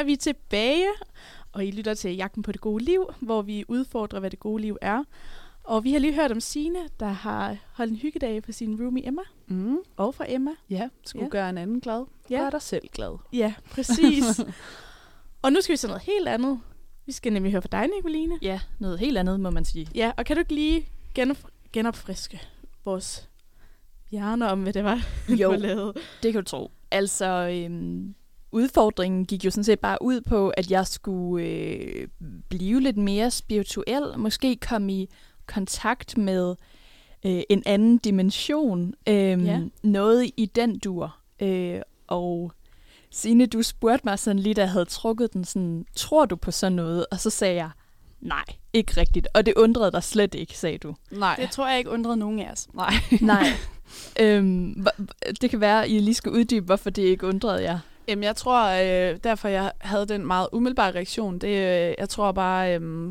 [0.00, 0.86] Er vi tilbage,
[1.52, 4.62] og I lytter til Jagten på det gode liv, hvor vi udfordrer, hvad det gode
[4.62, 5.04] liv er.
[5.64, 9.06] Og vi har lige hørt om Sine, der har holdt en hyggedag på sin roomie
[9.06, 9.76] Emma, Mm.
[9.96, 10.50] og fra Emma.
[10.70, 11.28] Ja, skulle Ja.
[11.30, 12.04] gøre en anden glad.
[12.30, 12.38] Ja.
[12.38, 13.18] Gør dig selv glad.
[13.32, 14.40] Ja, præcis.
[15.42, 16.60] og nu skal vi til noget helt andet.
[17.06, 18.38] Vi skal nemlig høre fra dig, Nicoline.
[18.42, 19.88] Ja, noget helt andet, må man sige.
[19.94, 20.86] Ja, og kan du ikke lige
[21.18, 22.40] genop- genopfriske
[22.84, 23.28] vores
[24.10, 25.52] hjerner om, hvad det var, Jo.
[26.22, 26.70] Det kan du tro.
[26.90, 28.14] Altså, øhm,
[28.52, 32.08] udfordringen gik jo sådan set bare ud på, at jeg skulle øh,
[32.48, 34.18] blive lidt mere spirituel.
[34.18, 35.08] Måske komme i
[35.46, 36.54] kontakt med
[37.26, 38.94] øh, en anden dimension.
[39.08, 39.60] Øhm, Ja.
[39.82, 41.16] Noget i den dur.
[41.42, 42.52] Øh, og
[43.10, 46.50] Signe, du spurgte mig sådan lige, da jeg havde trukket den sådan, tror du på
[46.50, 47.06] sådan noget?
[47.10, 47.70] Og så sagde jeg,
[48.20, 49.28] nej, ikke rigtigt.
[49.34, 50.94] Og det undrede dig slet ikke, sagde du.
[51.10, 51.36] Nej.
[51.40, 52.68] Det tror jeg ikke undrede nogen af os.
[52.74, 52.92] Nej.
[53.20, 53.46] Nej.
[54.20, 54.86] øhm,
[55.40, 57.78] det kan være, at I lige skal uddybe, hvorfor det ikke undrede jer.
[58.08, 62.32] Jamen, jeg tror, øh, derfor jeg havde den meget umiddelbare reaktion, det øh, jeg tror
[62.32, 63.10] bare, øh,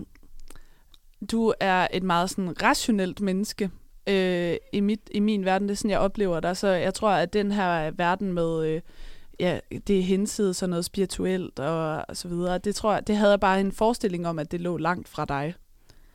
[1.32, 3.70] du er et meget sådan rationelt menneske
[4.08, 5.68] øh, i, mit, i min verden.
[5.68, 6.58] Det er sådan, jeg oplever dig.
[6.58, 8.82] Så jeg tror, at den her verden med, øh,
[9.40, 13.16] ja, det er hensides og noget spirituelt og, og så videre, det tror jeg, det
[13.18, 15.54] havde jeg bare en forestilling om, at det lå langt fra dig.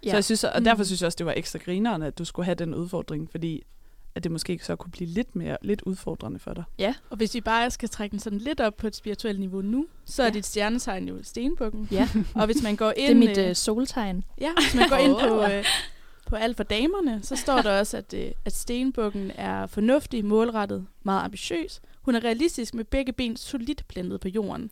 [0.04, 0.10] Ja.
[0.10, 0.84] Så jeg synes, og derfor Mm.
[0.84, 3.62] synes jeg også, det var ekstra grineren, at du skulle have den udfordring, fordi
[4.14, 6.64] at det måske så kunne blive lidt mere lidt udfordrende for dig.
[7.10, 9.86] Og hvis vi bare skal trække den sådan lidt op på et spirituelt niveau nu,
[10.04, 10.32] så er Ja.
[10.32, 11.88] dit stjernetegn jo stenbukken.
[11.92, 13.10] Ja, Og hvis man går det ind...
[13.10, 14.24] er mit øh, øh, soltegn.
[14.40, 15.64] Ja, hvis man går ind på, øh,
[16.26, 20.86] på alt for damerne, så står der også, at, øh, at stenbukken er fornuftig, målrettet,
[21.02, 21.80] meget ambitiøs.
[22.02, 24.70] Hun er realistisk med begge ben solidt plantet på jorden.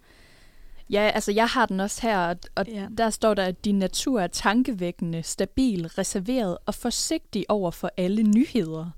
[0.90, 2.86] Ja, altså jeg har den også her, og, og Ja.
[2.98, 8.22] der står der, at din natur er tankevækkende, stabil, reserveret og forsigtig over for alle
[8.22, 8.90] nyheder.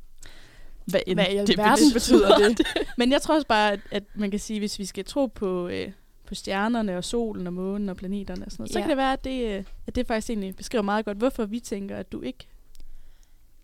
[0.86, 2.28] Hvad, end Hvad i det alverden betyder.
[2.38, 2.66] betyder det?
[2.98, 5.68] Men jeg tror også bare, at, at man kan sige, hvis vi skal tro på,
[5.68, 5.92] øh,
[6.26, 8.82] på stjernerne og solen og månen og planeterne og sådan noget, så Ja.
[8.82, 11.60] kan det være, at det, øh, at det faktisk egentlig beskriver meget godt, hvorfor vi
[11.60, 12.46] tænker, at du ikke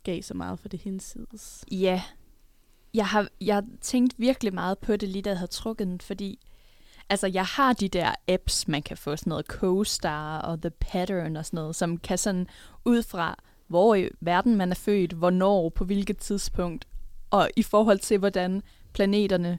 [0.04, 1.64] gav så meget for det hinsides.
[1.72, 2.02] Ja,
[2.94, 6.38] jeg har jeg tænkt virkelig meget på det, lige da jeg havde trukket den, fordi
[7.08, 11.36] altså, jeg har de der apps, man kan få, sådan noget CoStar og The Pattern
[11.36, 12.46] og sådan noget, som kan sådan
[12.84, 16.86] ud fra, hvor i verden man er født, hvornår, på hvilket tidspunkt,
[17.30, 18.62] og i forhold til, hvordan
[18.92, 19.58] planeterne,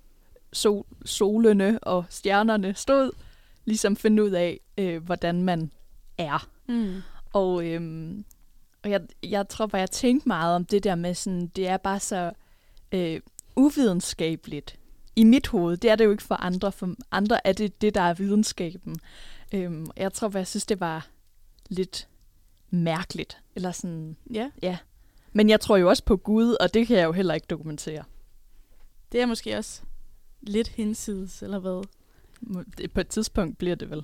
[0.54, 3.12] sol, solene og stjernerne stod,
[3.66, 5.72] ligesom finde ud af, øh, hvordan man
[6.18, 6.50] er.
[6.68, 7.02] Mm.
[7.34, 8.26] Og, øhm,
[8.84, 11.78] og jeg, jeg tror bare, jeg tænkte meget om det der med sådan, det er
[11.78, 12.32] bare så
[12.92, 13.22] øh,
[13.56, 14.80] uvidenskabeligt
[15.16, 15.78] i mit hoved.
[15.78, 16.72] Det er det jo ikke for andre.
[16.72, 19.00] For andre er det det, der er videnskaben.
[19.54, 21.08] Øhm, jeg tror bare, jeg synes, det var
[21.70, 22.08] lidt
[22.70, 23.38] mærkeligt.
[23.56, 24.78] Eller sådan, Ja, ja.
[25.34, 28.04] Men jeg tror jo også på Gud, og det kan jeg jo heller ikke dokumentere.
[29.12, 29.82] det er måske også
[30.42, 31.84] lidt hinsides, eller hvad?
[32.94, 34.04] På et tidspunkt bliver det vel.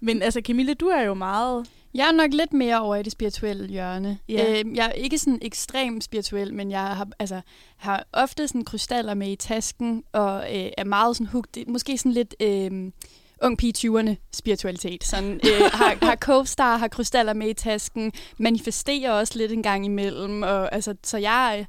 [0.00, 1.70] Men altså, Camille, du er jo meget...
[1.94, 4.18] Jeg er nok lidt mere over i det spirituelle hjørne.
[4.28, 4.60] Ja.
[4.64, 7.40] Øh, jeg er ikke sådan ekstremt spirituel, men jeg har, altså,
[7.76, 11.66] har ofte sådan krystaller med i tasken, og øh, er meget sådan hooked.
[11.66, 12.92] Måske sådan lidt øh,
[13.44, 15.04] ung pige 20'erne spiritualitet.
[15.04, 19.84] Sådan, øh, har, har co-star, har krystaller med i tasken, manifesterer også lidt en gang
[19.84, 20.42] imellem.
[20.42, 21.66] Og, altså, så jeg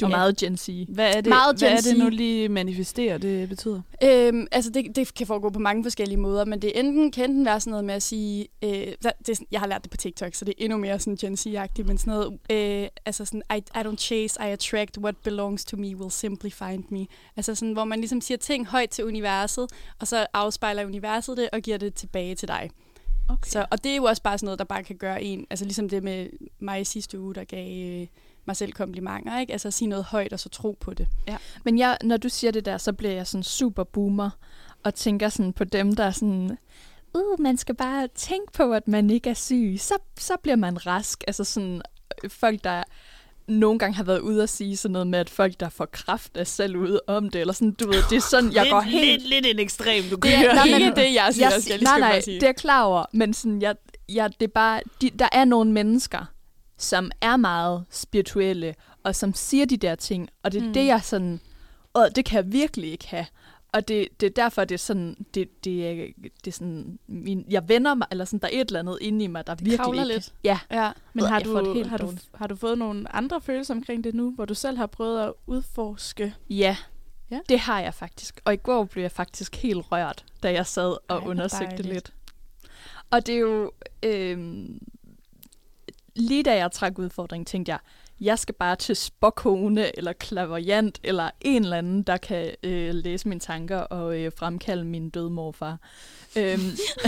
[0.00, 0.16] du er Ja.
[0.16, 0.68] meget Gen Z.
[0.88, 3.80] Hvad er det, Meget hvad Gen er det nu lige manifesterer, det betyder?
[4.04, 7.44] Øhm, altså det, det kan foregå på mange forskellige måder, men det enten kan enten
[7.44, 10.34] være sådan noget med at sige, øh, det, sådan- jeg har lært det på TikTok,
[10.34, 12.38] så det er endnu mere sådan Gen Z-agtigt, men sådan noget,
[12.82, 16.50] øh, altså sådan, I, I don't chase, I attract, what belongs to me will simply
[16.50, 17.06] find me.
[17.36, 19.66] Altså sådan, hvor man ligesom siger ting højt til universet,
[20.00, 22.70] og så afspejler universet det og giver det tilbage til dig.
[23.28, 23.50] Okay.
[23.50, 25.64] Så, og det er jo også bare sådan noget, der bare kan gøre en, altså
[25.64, 26.26] ligesom det med
[26.60, 28.06] mig sidste uge, der gav øh,
[28.48, 29.52] mig selv komplimenter, ikke?
[29.52, 31.08] Altså at sige noget højt og så tro på det.
[31.64, 34.30] Men jeg, når du siger det der, så bliver jeg sådan super boomer,
[34.84, 36.58] og tænker sådan på dem, der er sådan,
[37.14, 40.86] uh, man skal bare tænke på, at man ikke er syg, så, så bliver man
[40.86, 41.24] rask.
[41.26, 41.82] Altså sådan,
[42.24, 42.82] øh, folk, der
[43.48, 46.36] nogle gange har været ude og sige sådan noget med, at folk, der får kraft,
[46.36, 49.28] er selv ude om det, eller sådan, du ved, det er sådan, jeg går helt...
[49.28, 52.46] lidt en ekstrem, du Det er, nej, men, det, jeg jeg, nej, nej, det er
[52.46, 53.74] jeg klar over, men sådan, jeg,
[54.08, 56.32] jeg, det er bare, de, der er nogle mennesker,
[56.78, 60.72] som er meget spirituelle, og som siger de der ting, og det er Mm.
[60.72, 61.40] det, jeg sådan,
[61.94, 63.26] og det kan jeg virkelig ikke have.
[63.72, 66.06] Og det, det er derfor, det er sådan, det, det, er,
[66.44, 69.24] det er sådan, min, jeg vender mig, eller sådan, der er et eller andet inde
[69.24, 70.06] i mig, der Det virkelig ikke.
[70.14, 70.32] lidt.
[70.44, 70.92] Ja, Ja.
[71.12, 74.30] Men har du, helt har, du, har du fået nogle andre følelser omkring det nu,
[74.30, 76.34] hvor du selv har prøvet at udforske?
[76.50, 76.76] ja,
[77.30, 77.40] Ja.
[77.48, 78.40] det har jeg faktisk.
[78.44, 82.12] Og i går blev jeg faktisk helt rørt, da jeg sad og Ej, undersøgte lidt.
[83.10, 83.72] Og det er jo...
[84.02, 84.66] Øh,
[86.18, 87.78] lige da jeg trak udfordringen, tænkte jeg,
[88.20, 93.28] jeg skal bare til spokone eller klaverjant eller en eller anden, der kan øh, læse
[93.28, 95.78] mine tanker og øh, fremkalde min døde morfar.
[96.36, 96.60] Øhm,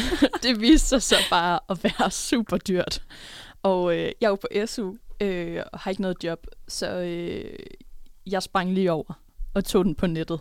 [0.43, 3.03] det viste sig så bare at være super dyrt.
[3.63, 7.59] Og øh, jeg er jo på SU øh, og har ikke noget job, så øh,
[8.27, 9.13] jeg sprang lige over
[9.55, 10.41] og tog den på nettet.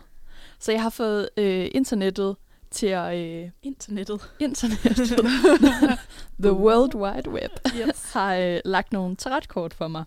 [0.60, 2.36] Så jeg har fået øh, internettet
[2.72, 3.18] til at...
[3.18, 4.32] Øh, Internettet.
[4.40, 5.08] internettet,
[6.44, 8.12] the world wide web, yes.
[8.14, 10.04] har øh, lagt nogle tarotkort for mig.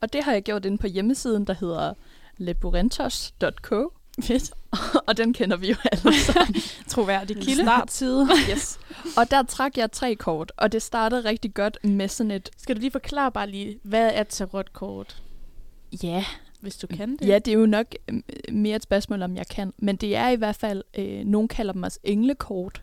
[0.00, 1.94] Og det har jeg gjort inde på hjemmesiden, der hedder
[2.36, 3.92] leburentos.co.
[4.20, 4.52] Fedt.
[5.08, 6.54] og den kender vi jo alle sammen.
[6.88, 7.62] Troværdig kilde.
[7.62, 8.28] startside.
[8.50, 8.78] yes.
[9.16, 12.76] Og der trak jeg tre kort, og det startede rigtig godt med sådan et, Skal
[12.76, 15.22] du lige forklare bare lige, hvad er tarotkort,
[16.02, 16.24] ja,
[16.62, 17.28] hvis du kan det?
[17.28, 18.22] ja, det er jo nok øh,
[18.52, 19.72] mere et spørgsmål, om jeg kan.
[19.78, 22.82] Men det er i hvert fald, øh, nogen kalder dem også englekort.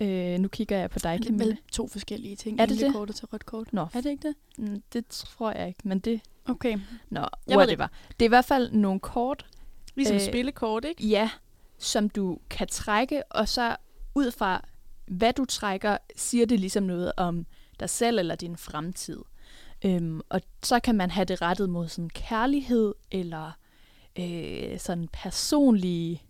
[0.00, 1.56] Øh, nu kigger jeg på dig, Det er vel Camilla.
[1.72, 2.60] to forskellige ting.
[2.60, 2.84] Er det det?
[2.86, 3.72] Englekort og tarotkort.
[3.72, 4.34] Nå, Er det ikke det?
[4.58, 6.20] mm, det tror jeg ikke, men det...
[6.48, 6.78] Okay.
[7.10, 7.86] Nå, Jeg ved whatever.
[8.08, 9.46] Det er i hvert fald nogle kort,
[9.94, 11.06] Ligesom øh, spillekort, ikke?
[11.06, 11.30] Ja,
[11.78, 13.76] som du kan trække, og så
[14.14, 14.68] ud fra,
[15.06, 17.46] hvad du trækker, siger det ligesom noget om
[17.80, 19.18] dig selv eller din fremtid.
[19.84, 23.52] Øhm, og så kan man have det rettet mod sådan kærlighed, eller
[24.18, 26.22] øh, sådan personlige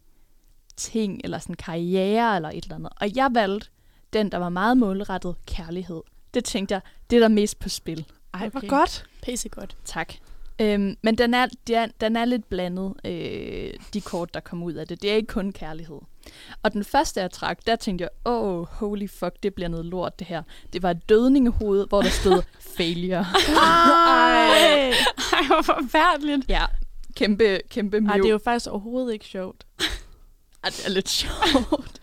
[0.77, 2.93] ting, eller sådan karriere, eller et eller andet.
[3.01, 3.69] Og jeg valgte
[4.13, 6.03] den, der var meget målrettet kærlighed.
[6.35, 6.81] Det tænkte jeg,
[7.11, 8.07] det er der mest på spil.
[8.35, 8.69] Ej, hvor Okay.
[8.69, 9.07] godt.
[9.23, 9.77] Pisse godt.
[9.85, 10.13] Tak.
[10.61, 14.63] Øhm, men den er, den, er, den er lidt blandet, øh, de kort, der kom
[14.63, 15.03] ud af det.
[15.03, 15.99] Det er ikke kun kærlighed.
[16.63, 19.87] Og den første, jeg trak, der tænkte jeg, åh, oh, holy fuck, det bliver noget
[19.87, 20.43] lort, det her.
[20.73, 23.19] Det var et dødningehoved, hvor der stod failure.
[23.57, 24.91] Ej.
[25.33, 26.49] Ej, hvor forfærdeligt.
[26.49, 26.65] ja,
[27.17, 28.17] kæmpe, kæmpe Ej, mjø.
[28.17, 29.67] det er jo faktisk overhovedet ikke sjovt.
[30.65, 32.01] Ej, det er lidt sjovt.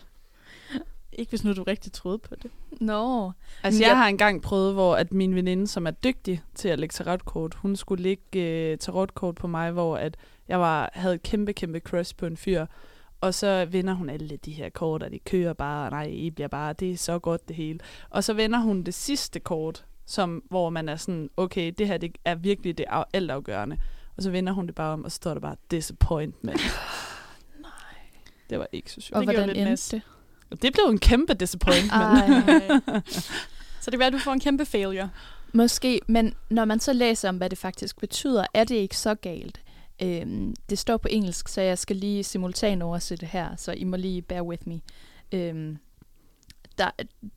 [1.18, 2.50] Ikke hvis nu du rigtig troede på det.
[2.80, 3.32] Nå.
[3.62, 6.78] Altså, Jeg- jeg har engang prøvet, hvor at min veninde, som er dygtig til at
[6.78, 10.16] lægge tarotkort, hun skulle lægge øh, tarotkort på mig, hvor at
[10.48, 12.66] jeg var, havde et kæmpe, kæmpe crush på en fyr.
[13.24, 16.30] Og så vender hun alle de her kort, og de kører bare, og nej, I
[16.30, 17.78] bliver bare, det er så godt det hele.
[18.10, 21.96] Og så vender hun det sidste kort, som, hvor man er sådan, okay, det her
[21.98, 23.78] det er virkelig det af- altafgørende.
[24.16, 26.60] Og så vender hun det bare om, og så står der bare, disappointment.
[27.62, 27.70] nej.
[28.50, 29.16] Det var ikke så sjovt.
[29.16, 29.88] Og Det hvordan lidt endte nas.
[29.88, 30.02] det?
[30.62, 31.92] Det blev en kæmpe disappointment.
[31.92, 32.28] Ej.
[33.80, 35.10] Så det kan være, at du får en kæmpe failure.
[35.52, 39.14] Måske, men når man så læser om, hvad det faktisk betyder, er det ikke så
[39.14, 39.60] galt.
[40.02, 43.96] Øhm, det står på engelsk, så jeg skal lige simultan oversætte her, så I må
[43.96, 44.80] lige bear with me.
[45.32, 45.78] Øhm,
[46.78, 46.90] der,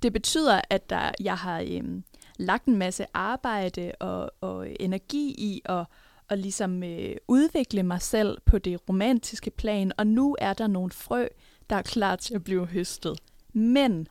[0.03, 2.03] det betyder, at der, jeg har øhm,
[2.37, 5.85] lagt en masse arbejde og, og energi i at
[6.29, 10.91] og ligesom øh, udvikle mig selv på det romantiske plan, og nu er der nogle
[10.91, 11.27] frø,
[11.69, 13.19] der er klar til at blive høstet.
[13.53, 14.07] Men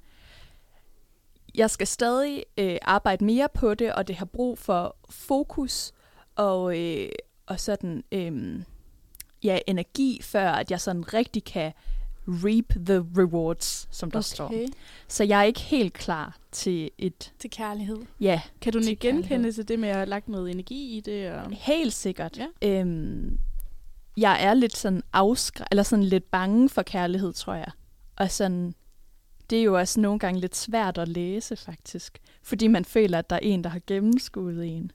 [1.54, 5.92] jeg skal stadig øh, arbejde mere på det, og det har brug for fokus
[6.36, 7.08] og, øh,
[7.46, 8.62] og sådan øh,
[9.42, 11.72] ja, energi, før at jeg sådan rigtig kan
[12.28, 14.24] reap the rewards, som der okay.
[14.24, 14.52] står.
[15.08, 17.98] Så jeg er ikke helt klar til et, Til kærlighed.
[18.20, 21.30] ja, Kan du ikke genkende til det med at have lagt noget energi i det?
[21.30, 21.50] Og...
[21.52, 22.38] helt sikkert.
[22.38, 22.80] Ja.
[22.80, 23.38] Øhm,
[24.16, 27.70] jeg er lidt sådan afskræ eller sådan lidt bange for kærlighed, tror jeg.
[28.16, 28.74] Og sådan,
[29.50, 32.18] det er jo også nogle gange lidt svært at læse, faktisk.
[32.42, 34.90] Fordi man føler, at der er en, der har gennemskuet en.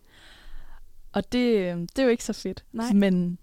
[1.14, 2.64] Og det, øh, det er jo ikke så fedt.
[2.74, 2.94] Nej.
[2.94, 3.38] Men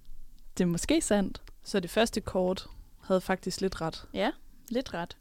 [0.59, 1.43] det er måske sandt.
[1.65, 2.67] Så det første kort
[3.05, 4.05] havde faktisk lidt ret.
[4.15, 4.31] Ja,
[4.69, 5.17] lidt ret.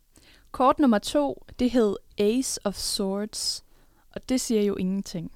[0.51, 3.63] Kort nummer to, det hed Ace of Swords.
[4.11, 5.31] Og det siger jo ingenting.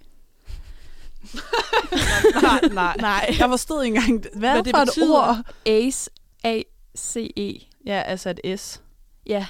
[2.41, 3.35] nej, nej, nej.
[3.39, 5.37] Jeg forstod ikke engang, hvad, Hvad det for for et et ord.
[5.65, 6.09] Ace,
[6.43, 7.67] A-C-E.
[7.85, 8.81] Ja, altså et S.
[9.25, 9.47] Ja,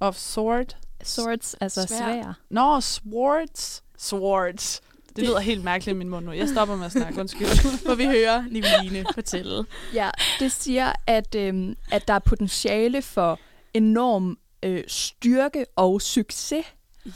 [0.00, 0.76] Of sword.
[1.02, 1.98] swords, altså Sværd.
[1.98, 2.32] svær.
[2.50, 3.82] Nå, swords.
[3.98, 4.80] Swords.
[5.16, 6.32] Det lyder helt mærkeligt i min mund nu.
[6.32, 7.20] Jeg stopper med at snakke.
[7.20, 7.84] Undskyld.
[7.84, 9.64] Hvor vi hører Niveline fortælle.
[9.94, 13.40] Ja, det siger, at, øhm, at der er potentiale for
[13.74, 16.64] enorm øh, styrke og succes,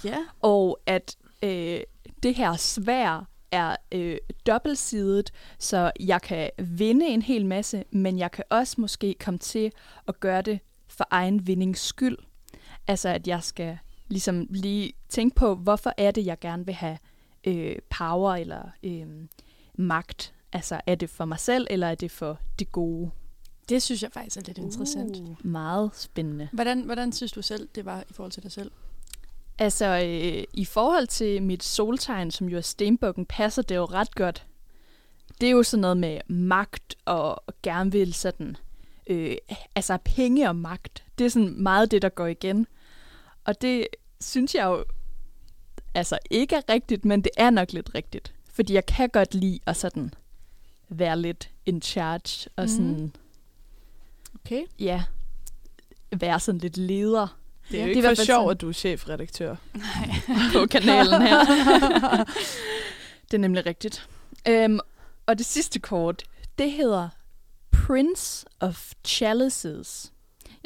[0.04, 0.16] Ja.
[0.40, 1.80] og at øh,
[2.22, 8.30] det her svær er øh, dobbeltsidet, så jeg kan vinde en hel masse, men jeg
[8.30, 9.72] kan også måske komme til
[10.08, 12.16] at gøre det for egen vindings skyld.
[12.86, 16.98] Altså, at jeg skal ligesom lige tænke på, hvorfor er det, jeg gerne vil have
[17.44, 19.06] øh, power eller øh,
[19.74, 20.34] magt.
[20.52, 23.10] Altså, er det for mig selv, eller er det for det gode?
[23.68, 25.16] Det synes jeg faktisk er lidt interessant.
[25.16, 25.46] Uh.
[25.46, 26.48] Meget spændende.
[26.52, 28.70] Hvordan, hvordan synes du selv, det var i forhold til dig selv?
[29.58, 34.14] Altså, øh, i forhold til mit soltegn, som jo er stenbukken, passer det jo ret
[34.14, 34.46] godt.
[35.40, 38.56] Det er jo sådan noget med magt og gerne vil sådan...
[39.06, 39.36] Øh,
[39.74, 41.04] altså, penge og magt.
[41.18, 42.66] Det er sådan meget det, der går igen.
[43.44, 43.86] Og det
[44.20, 44.84] synes jeg jo
[45.94, 48.32] altså ikke er rigtigt, men det er nok lidt rigtigt.
[48.52, 50.14] Fordi jeg kan godt lide at sådan
[50.88, 52.68] være lidt in charge, og Mhm.
[52.68, 53.12] sådan,
[54.34, 54.62] Okay.
[54.78, 55.02] ja,
[56.16, 57.38] være sådan lidt leder
[57.70, 58.50] Det er Ja, jo det er ikke i hvert for fald sjov, sådan.
[58.50, 59.56] at du er chefredaktør.
[60.52, 61.44] på kanalen her.
[63.30, 64.08] det er nemlig rigtigt.
[64.48, 64.80] Øhm,
[65.26, 66.22] og det sidste kort,
[66.58, 67.08] det hedder
[67.70, 70.12] Prince of Chalices.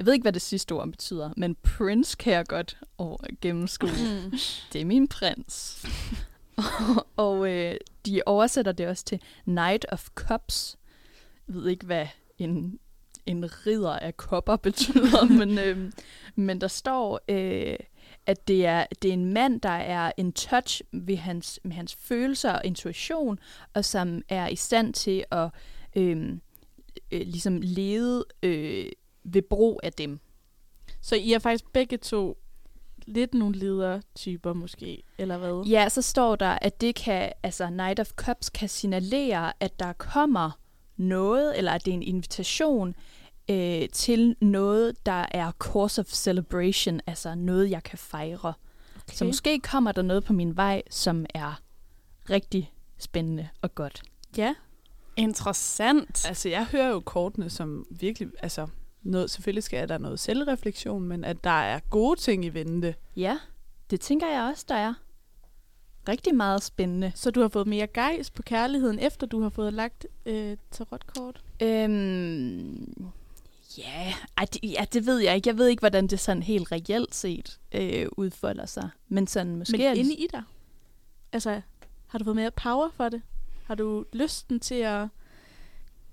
[0.02, 3.90] Jeg ved ikke, hvad det sidste ord betyder, men prince kan jeg godt over gennemskue.
[3.90, 4.30] Mm.
[4.72, 5.86] Det er min prins.
[7.16, 7.74] og øh,
[8.06, 10.78] de oversætter det også til Knight of Cups.
[11.48, 12.06] Jeg ved ikke, hvad
[12.38, 12.78] en,
[13.26, 15.92] en ridder af kopper betyder, men, øh,
[16.34, 17.76] men der står, øh,
[18.26, 21.94] at det er, det er en mand, der er en touch ved hans, med hans
[21.94, 23.38] følelser og intuition,
[23.74, 25.50] og som er i stand til at
[25.96, 26.32] øh,
[27.12, 28.86] øh, ligesom lede øh,
[29.24, 30.20] ved brug af dem.
[31.00, 32.38] Så I er faktisk begge to
[33.06, 35.64] lidt nogle ledertyper måske, eller hvad?
[35.66, 39.92] Ja, så står der, at det kan, altså Knight of Cups kan signalere, at der
[39.92, 40.50] kommer
[40.96, 42.94] noget, eller at det er en invitation
[43.50, 48.54] øh, til noget, der er course of celebration, altså noget, jeg kan fejre.
[48.96, 49.16] Okay.
[49.16, 51.61] Så måske kommer der noget på min vej, som er
[52.30, 54.02] rigtig spændende og godt.
[54.37, 54.54] Ja.
[55.16, 56.28] Interessant.
[56.28, 58.66] Altså, jeg hører jo kortene som virkelig, altså,
[59.02, 62.94] noget, selvfølgelig skal der noget selvreflektion, men at der er gode ting i vente.
[63.16, 63.38] Ja,
[63.90, 64.94] det tænker jeg også, der er.
[66.08, 67.12] Rigtig meget spændende.
[67.14, 71.42] Så du har fået mere gejs på kærligheden, efter du har fået lagt øh, tarotkort?
[71.62, 73.12] Øhm,
[73.78, 75.48] ja, ej, det, ja, det ved jeg ikke.
[75.48, 78.88] Jeg ved ikke, hvordan det sådan helt reelt set øh, udfolder sig.
[79.08, 79.78] Men sådan måske...
[79.78, 80.42] Men inde i dig?
[81.32, 81.60] Altså,
[82.06, 83.22] har du fået mere power for det?
[83.64, 85.08] Har du lysten til at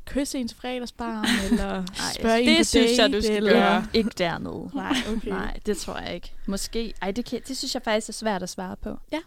[0.10, 1.86] kysse ens fredagsbarn, eller
[2.20, 3.54] spørge en det synes jeg, date, du skal eller...
[3.54, 3.88] gøre.
[3.94, 4.70] Ikke dernede.
[4.74, 5.30] Nej, okay.
[5.30, 6.34] Nej, det tror jeg ikke.
[6.48, 6.94] Måske.
[7.02, 8.98] Ej, det, kan, det synes jeg faktisk er svært at svare på.
[9.12, 9.22] Ja.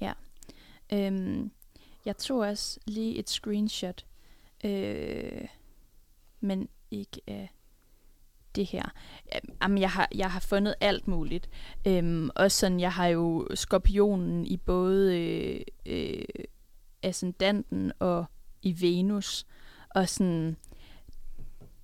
[0.00, 0.12] Ja.
[0.92, 1.50] Øhm,
[2.04, 4.04] jeg tog også lige et screenshot.
[4.64, 5.44] Øh,
[6.40, 7.50] men ikke af
[8.54, 8.84] det her.
[9.62, 11.48] Jamen, jeg har, jeg har fundet alt muligt.
[11.86, 16.24] Øhm, også sådan, jeg har jo skorpionen i både øh, øh,
[17.02, 18.24] ascendanten og
[18.62, 19.46] i Venus.
[19.94, 20.56] Og sådan,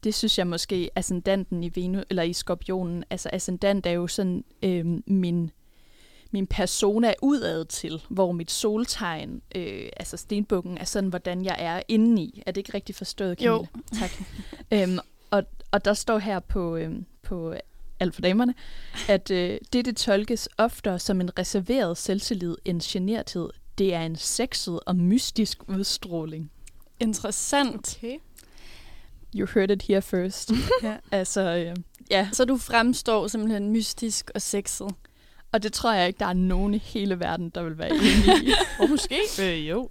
[0.04, 4.44] det synes jeg måske, ascendanten i Venus, eller i skorpionen, altså ascendant er jo sådan
[4.62, 5.50] øhm, min,
[6.30, 11.82] min persona udad til, hvor mit soltegn, øh, altså stenbukken, er sådan, hvordan jeg er
[11.88, 12.42] indeni.
[12.46, 13.68] Er det ikke rigtigt forstået, Camille?
[13.74, 13.98] Jo.
[13.98, 14.10] Tak.
[14.72, 14.98] øhm,
[15.30, 17.54] og, og der står her på, øhm, på
[18.00, 18.54] alt for damerne,
[19.08, 23.50] at øh, det, det tolkes oftere som en reserveret selvtillid end generthed.
[23.78, 26.50] Det er en sexet og mystisk udstråling.
[27.00, 27.96] Interessant.
[27.98, 28.18] Okay.
[29.36, 30.50] You heard it here first.
[30.82, 30.96] Ja.
[31.10, 31.76] altså, øh,
[32.10, 32.28] ja.
[32.32, 34.88] Så du fremstår simpelthen mystisk og sexet.
[35.52, 38.44] Og det tror jeg ikke, der er nogen i hele verden, der vil være enige
[38.48, 38.52] i.
[38.82, 39.18] Og måske.
[39.42, 39.88] Øh, jo.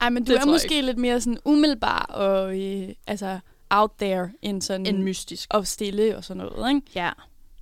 [0.00, 3.38] Ej, men du Det er jeg måske lidt mere sådan umiddelbar og øh, altså
[3.70, 5.48] out there end sådan en mystisk.
[5.50, 6.86] og stille og sådan noget, ikke?
[6.94, 7.10] Ja.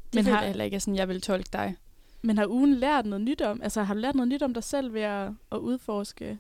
[0.07, 0.47] Det Men har- har...
[0.47, 1.77] heller ikke sådan, jeg vil tolke dig.
[2.23, 3.61] Men har ugen lært noget nyt om?
[3.63, 6.39] Altså, har du lært noget nyt om dig selv ved at, at udforske?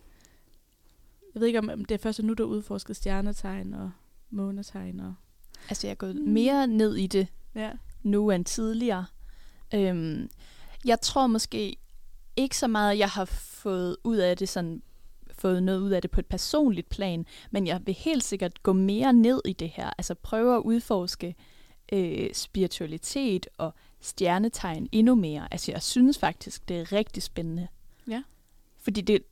[1.34, 3.90] Jeg ved ikke, om det er først nu, har udforsket stjernetegn og
[4.30, 5.00] månetegn.
[5.00, 5.14] Og...
[5.68, 7.70] Altså, jeg er gået mere ned i det Ja.
[8.02, 9.06] nu end tidligere.
[9.74, 10.30] Øhm,
[10.84, 11.76] jeg tror måske
[12.36, 14.82] ikke så meget, at jeg har fået ud af det sådan
[15.32, 18.72] fået noget ud af det på et personligt plan, men jeg vil helt sikkert gå
[18.72, 21.34] mere ned i det her, altså prøve at udforske
[21.92, 25.48] øh, spiritualitet og stjernetegn endnu mere.
[25.50, 27.68] Altså jeg synes faktisk, det er rigtig spændende.
[28.08, 28.22] Ja.
[28.78, 29.22] Fordi det,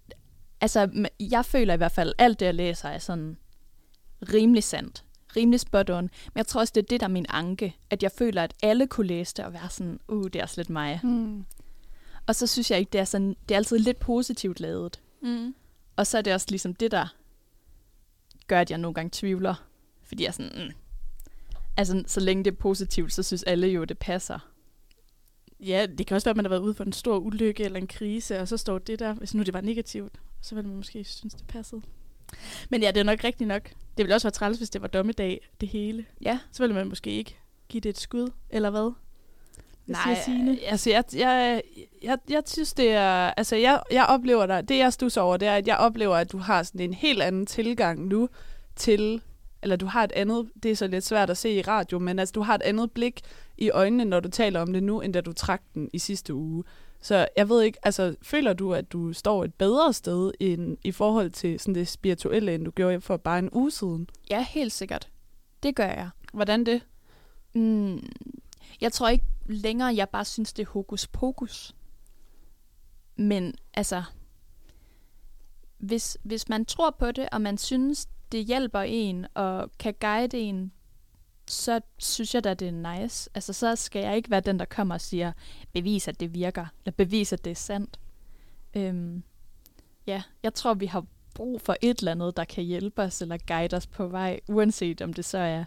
[0.62, 3.36] altså jeg føler i hvert fald, alt det jeg læser er sådan
[4.32, 5.04] rimelig sandt,
[5.36, 6.02] rimelig spot on.
[6.02, 8.54] Men jeg tror også, det er det, der er min anke, at jeg føler, at
[8.62, 11.00] alle kunne læse det og være sådan, uh, det er også lidt mig.
[11.02, 11.44] Hmm.
[12.26, 15.00] Og så synes jeg ikke, det er sådan, det er altid lidt positivt lavet.
[15.22, 15.54] Mm.
[15.96, 17.14] Og så er det også ligesom det, der
[18.46, 19.54] gør, at jeg nogle gange tvivler.
[20.02, 20.72] Fordi jeg er sådan, mm.
[21.76, 24.38] altså så længe det er positivt, så synes alle jo, det passer.
[25.60, 27.78] Ja, det kan også være, at man har været ude for en stor ulykke eller
[27.78, 30.76] en krise, og så står det der, hvis nu det var negativt, så ville man
[30.76, 31.82] måske synes, det passede.
[32.70, 33.62] Men ja, det er nok rigtigt nok.
[33.68, 36.05] Det ville også være træls, hvis det var dommedag, det hele.
[36.22, 36.38] Ja.
[36.53, 37.38] Så ville man måske ikke
[37.68, 38.93] give det et skud, eller hvad?
[39.84, 40.59] Hvad siger Signe?
[40.66, 41.62] altså jeg, jeg,
[42.03, 43.32] jeg, jeg synes, det er...
[43.36, 44.68] Altså, jeg, jeg oplever dig...
[44.68, 47.22] Det, jeg stusser over, det er, at jeg oplever, at du har sådan en helt
[47.22, 48.28] anden tilgang nu
[48.76, 49.22] til...
[49.62, 50.51] Eller du har et andet...
[50.62, 52.93] Det er så lidt svært at se i radio, men altså, du har et andet
[52.93, 53.20] blik
[53.59, 56.34] i øjnene, når du taler om det nu, end da du trak den i sidste
[56.34, 56.64] uge.
[57.03, 60.92] Så jeg ved ikke, altså, føler du, at du står et bedre sted end, i
[60.92, 64.09] forhold til sådan det spirituelle, end du gjorde for bare en uge siden?
[64.30, 65.09] Ja, helt sikkert.
[65.62, 66.11] Det gør jeg.
[66.32, 66.82] Hvordan det?
[67.55, 68.09] Mm,
[68.80, 71.74] jeg tror ikke længere, jeg bare synes, det er hokus pokus.
[73.16, 74.03] Men altså,
[75.78, 80.38] hvis, hvis man tror på det, og man synes, det hjælper en og kan guide
[80.38, 80.72] en,
[81.49, 83.30] så synes jeg da, det er nice.
[83.34, 85.32] Altså, så skal jeg ikke være den, der kommer og siger,
[85.72, 88.01] bevis, at det virker, eller bevis, at det er sandt.
[88.74, 89.22] Øhm,
[90.07, 93.38] ja, jeg tror, vi har brug for et eller andet, der kan hjælpe os eller
[93.47, 95.64] guide os på vej, uanset om det så er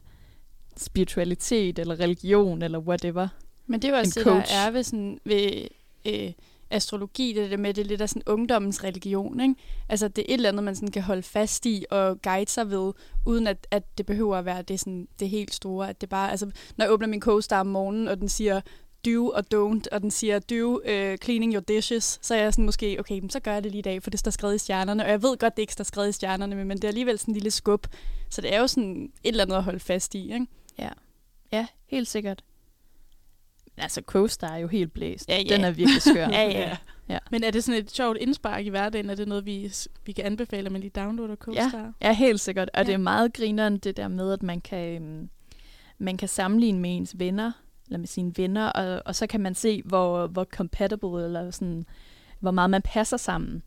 [0.78, 3.28] spiritualitet eller religion eller whatever.
[3.68, 4.54] Men det er jo også En det, der coach.
[4.66, 5.68] er ved, sådan, ved
[6.06, 6.32] øh,
[6.70, 9.39] astrologi, det der med, det er lidt af sådan ungdommens religion.
[9.39, 9.55] Ikke?
[9.89, 12.70] Altså, det er et eller andet, man sådan kan holde fast i og guide sig
[12.70, 12.93] ved,
[13.26, 15.89] uden at, at det behøver at være det, sådan, det helt store.
[15.89, 18.61] At det bare, altså, når jeg åbner min co-star om morgenen, og den siger
[19.05, 22.66] do og don't, og den siger do uh, cleaning your dishes, så er jeg sådan
[22.66, 25.03] måske, okay, så gør jeg det lige i dag, for det står skrevet i stjernerne.
[25.03, 27.32] Og jeg ved godt, det ikke står skrevet i stjernerne, men det er alligevel sådan
[27.32, 27.88] en lille skub.
[28.30, 30.34] Så det er jo sådan et eller andet at holde fast i.
[30.34, 30.47] Ikke?
[30.78, 30.89] Ja,
[31.51, 32.43] Ja, helt sikkert.
[33.78, 35.30] Altså, Coaster er jo helt blæst.
[35.30, 35.56] Ja, ja.
[35.56, 36.28] Den er virkelig skør.
[36.40, 36.78] Ja,
[37.10, 37.18] ja.
[37.32, 39.10] Men er det sådan et sjovt indspark i hverdagen?
[39.10, 39.72] Er det noget, vi,
[40.06, 41.94] vi kan anbefale, at man lige downloader CoStar?
[42.02, 42.70] Ja, helt sikkert.
[42.70, 42.80] Og Ja.
[42.82, 42.86] ja.
[42.88, 45.30] det er meget grineren, det der med, at man kan, øhm,
[45.98, 47.52] man kan sammenligne med ens venner,
[47.88, 51.86] eller med sine venner, og, og så kan man se, hvor, hvor compatible, eller sådan,
[52.40, 53.64] hvor meget man passer sammen.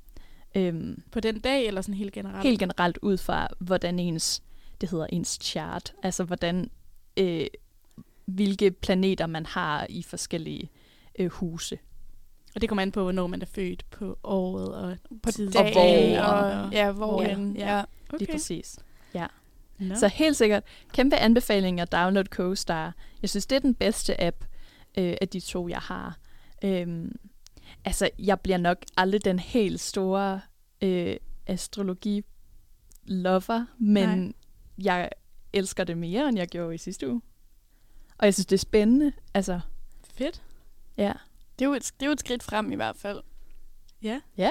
[0.54, 2.42] Øhm, På den dag, eller sådan helt generelt?
[2.42, 4.42] helt generelt ud fra, hvordan ens,
[4.80, 6.70] det hedder ens chart, altså hvordan,
[7.16, 7.46] øh,
[8.28, 10.70] hvilke planeter man har i forskellige
[11.18, 11.78] øh, huse.
[12.54, 15.56] Og det kommer an på, hvornår man er født på året og På tid.
[15.56, 16.20] Og hvor.
[16.20, 17.56] Og, ja, hvor hen.
[17.56, 17.76] Ja.
[17.76, 17.84] Ja.
[18.08, 18.18] Okay.
[18.18, 18.78] Lige præcis.
[19.78, 19.94] Nå.
[19.94, 20.62] Så helt sikkert,
[20.92, 22.94] kæmpe anbefaling at download CoStar.
[23.22, 24.44] Jeg synes, det er den bedste app
[24.98, 26.18] øh, af de to, jeg har.
[26.64, 27.16] Øhm,
[27.84, 30.40] altså, jeg bliver nok aldrig den helt store
[30.82, 31.16] øh,
[31.46, 34.18] astrologi-lover, men.
[34.18, 34.32] Nej.
[34.78, 35.10] jeg
[35.52, 37.22] elsker det mere, end jeg gjorde i sidste uge.
[38.18, 39.12] Og jeg synes, det er spændende.
[39.34, 39.60] Altså,
[40.14, 40.42] Fedt.
[40.96, 41.12] ja.
[41.58, 43.22] Det, er jo et, det er jo et skridt frem i hvert fald.
[44.02, 44.20] Ja.
[44.36, 44.50] Ja.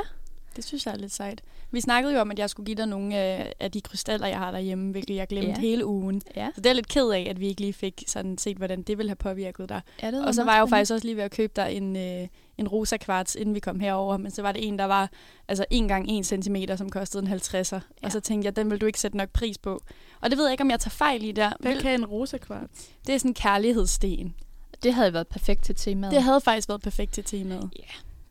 [0.55, 1.41] Det synes jeg er lidt sejt.
[1.71, 4.51] Vi snakkede jo om, at jeg skulle give dig nogle af, de krystaller, jeg har
[4.51, 5.59] derhjemme, hvilket jeg glemte Ja.
[5.59, 6.21] hele ugen.
[6.35, 8.81] Ja, Så det er lidt ked af, at vi ikke lige fik sådan set, hvordan
[8.81, 9.81] det ville have påvirket dig.
[10.01, 11.95] ja det Og så var jeg jo faktisk også lige ved at købe dig en,
[11.95, 15.09] øh, en rosa kvarts, inden vi kom herover, men så var det en, der var
[15.47, 17.75] altså 1 gange 1 cm, som kostede en 50'er.
[17.75, 17.79] Ja.
[18.01, 18.05] Ja.
[18.05, 19.81] Og så tænkte jeg, den vil du ikke sætte nok pris på.
[20.21, 21.51] Og det ved jeg ikke, om jeg tager fejl i der.
[21.59, 22.89] Hvad kan en rosa kvarts?
[23.07, 24.35] Det er sådan en kærlighedssten.
[24.83, 26.13] Det havde været perfekt til temaet.
[26.13, 27.69] Det havde faktisk været perfekt til temaet.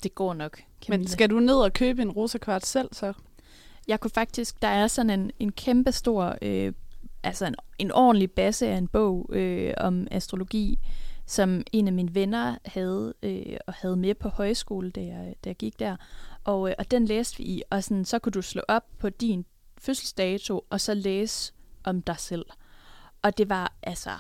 [0.03, 1.09] det går nok, Men Camilla.
[1.11, 3.13] skal du ned og købe en rosa kvart selv, så?
[3.89, 6.73] Jeg kunne faktisk, der er sådan en, en kæmpe stor, øh,
[7.23, 10.79] altså en, en ordentlig base af en bog øh, om astrologi,
[11.27, 15.49] som en af mine venner havde øh, og havde med på højskole, da jeg, da
[15.49, 15.97] jeg gik der.
[16.45, 19.09] Og, øh, og den læste vi i, og sådan, så kunne du slå op på
[19.09, 19.47] din
[19.79, 21.53] fødselsdato, og så læse
[21.85, 22.47] om dig selv.
[23.23, 24.11] Og det var altså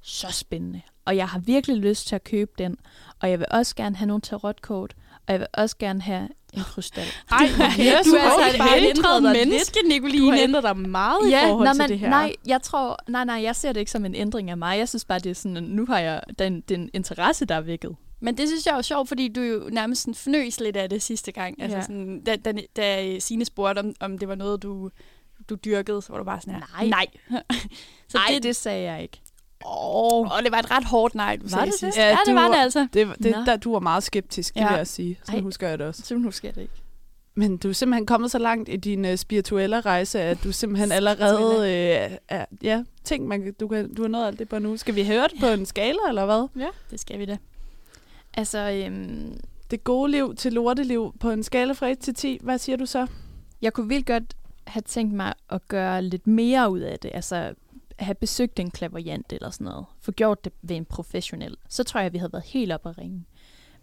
[0.00, 0.82] så spændende.
[1.04, 2.76] Og jeg har virkelig lyst til at købe den.
[3.20, 4.94] Og jeg vil også gerne have nogle tarotkort,
[5.26, 7.04] og jeg vil også gerne have en krystal.
[7.30, 7.84] Ej, okay.
[7.84, 9.88] Ja, du er altså bare et ændret ændret dig menneske, lidt.
[9.88, 10.26] Nicoline.
[10.26, 12.08] Du har ændret dig meget i forhold til men, det her.
[12.10, 14.78] Nej, jeg tror, nej, nej, jeg ser det ikke som en ændring af mig.
[14.78, 17.96] Jeg synes bare, det er sådan, nu har jeg den, den interesse, der er vækket.
[18.20, 20.90] Men det synes jeg er jo sjovt, fordi du jo nærmest sådan fnøs lidt af
[20.90, 21.62] det sidste gang.
[21.62, 21.82] Altså Ja.
[21.82, 24.90] sådan, da, da, da Signe spurgte, om, om det var noget, du,
[25.48, 26.84] du dyrkede, så var du bare sådan her.
[26.84, 26.86] Nej.
[26.86, 27.06] Nej.
[28.08, 29.20] så Nej, det, det sagde jeg ikke.
[29.64, 31.96] Oh, det var et ret hårdt nej, du Var sagde det sidst.
[31.98, 32.88] Ja, Ja, det var var- det altså.
[32.92, 33.42] Det, det, Nå.
[33.46, 34.68] der, du var meget skeptisk, det Ja.
[34.68, 35.18] vil jeg sige.
[35.24, 35.40] Så Ej.
[35.40, 36.02] husker jeg det også.
[36.02, 36.74] Så nu husker jeg det ikke.
[37.34, 40.92] Men du er simpelthen kommet så langt i din uh, spirituelle rejse, at du simpelthen
[40.92, 41.58] allerede...
[42.10, 44.76] Uh, er, ja, ting, man, du, kan, du har nået alt det på nu.
[44.76, 46.68] Skal vi høre det på en skala, eller hvad?
[46.90, 47.36] Det skal vi da.
[48.34, 49.40] Altså, øhm,
[49.70, 52.38] Det gode liv til lorteliv på en skala fra 1 til 10.
[52.42, 53.06] Hvad siger du så?
[53.62, 54.34] jeg kunne vildt godt
[54.66, 57.10] have tænkt mig at gøre lidt mere ud af det.
[57.14, 57.52] Altså,
[58.00, 59.86] have besøgt en klaverjant eller sådan noget.
[60.00, 61.56] Få gjort det ved en professionel.
[61.68, 63.24] Så tror jeg, vi havde været helt op at ringe.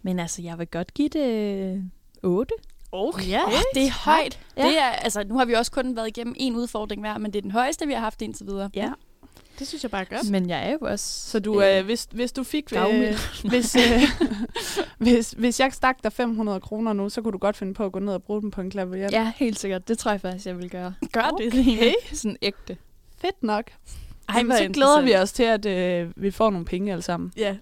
[0.02, 1.90] Men altså, jeg vil godt give det
[2.22, 2.54] 8.
[2.92, 3.28] Okay.
[3.28, 4.40] Ja, Oh, det er højt.
[4.56, 4.66] Ja.
[4.66, 7.38] Det er, altså, nu har vi også kun været igennem en udfordring hver, men det
[7.38, 8.70] er den højeste, vi har haft indtil videre.
[8.74, 8.92] Ja.
[9.58, 10.30] Det synes jeg bare er godt.
[10.30, 11.30] Men jeg er jo også...
[11.30, 12.72] Så du, øh, hvis, hvis du fik...
[12.72, 13.18] Øh,
[13.50, 14.02] hvis, øh,
[14.98, 17.92] hvis, hvis jeg stak dig 500 kroner nu, så kunne du godt finde på at
[17.92, 19.12] gå ned og bruge dem på en klaverjant.
[19.12, 19.88] Ja, helt sikkert.
[19.88, 20.94] Det tror jeg faktisk, jeg vil gøre.
[21.12, 21.46] Gør det.
[21.46, 22.76] Okay, Sådan ægte.
[23.16, 23.70] fedt nok.
[24.28, 27.32] Ej, hvor så glæder vi os til, at øh, vi får nogle penge alle sammen.
[27.36, 27.56] Ja.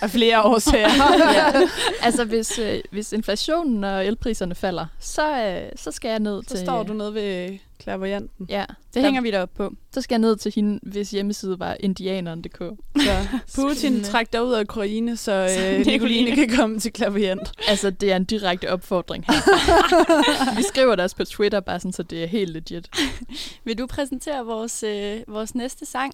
[0.00, 0.88] Af flere årsager.
[1.34, 1.68] ja.
[2.06, 6.48] Altså, hvis, øh, hvis inflationen og elpriserne falder, så, øh, så skal jeg ned så
[6.48, 6.58] til...
[6.58, 8.46] står du nede ved klaverjanten.
[8.48, 8.64] Ja,
[8.94, 9.72] Det hænger vi da op på.
[9.94, 12.58] så skal jeg ned til hende, hvis hjemmeside var indianeren.dk.
[12.96, 13.26] Så
[13.62, 17.52] Putin træk dig ud af Ukraine, så øh, Nicoline Nicoline kan komme til klaverjant.
[17.68, 19.34] Altså, det er en direkte opfordring her.
[20.56, 22.88] Vi skriver det også på Twitter, bare sådan, så det er helt legit.
[23.64, 26.12] Vil du præsentere vores, øh, vores næste sang?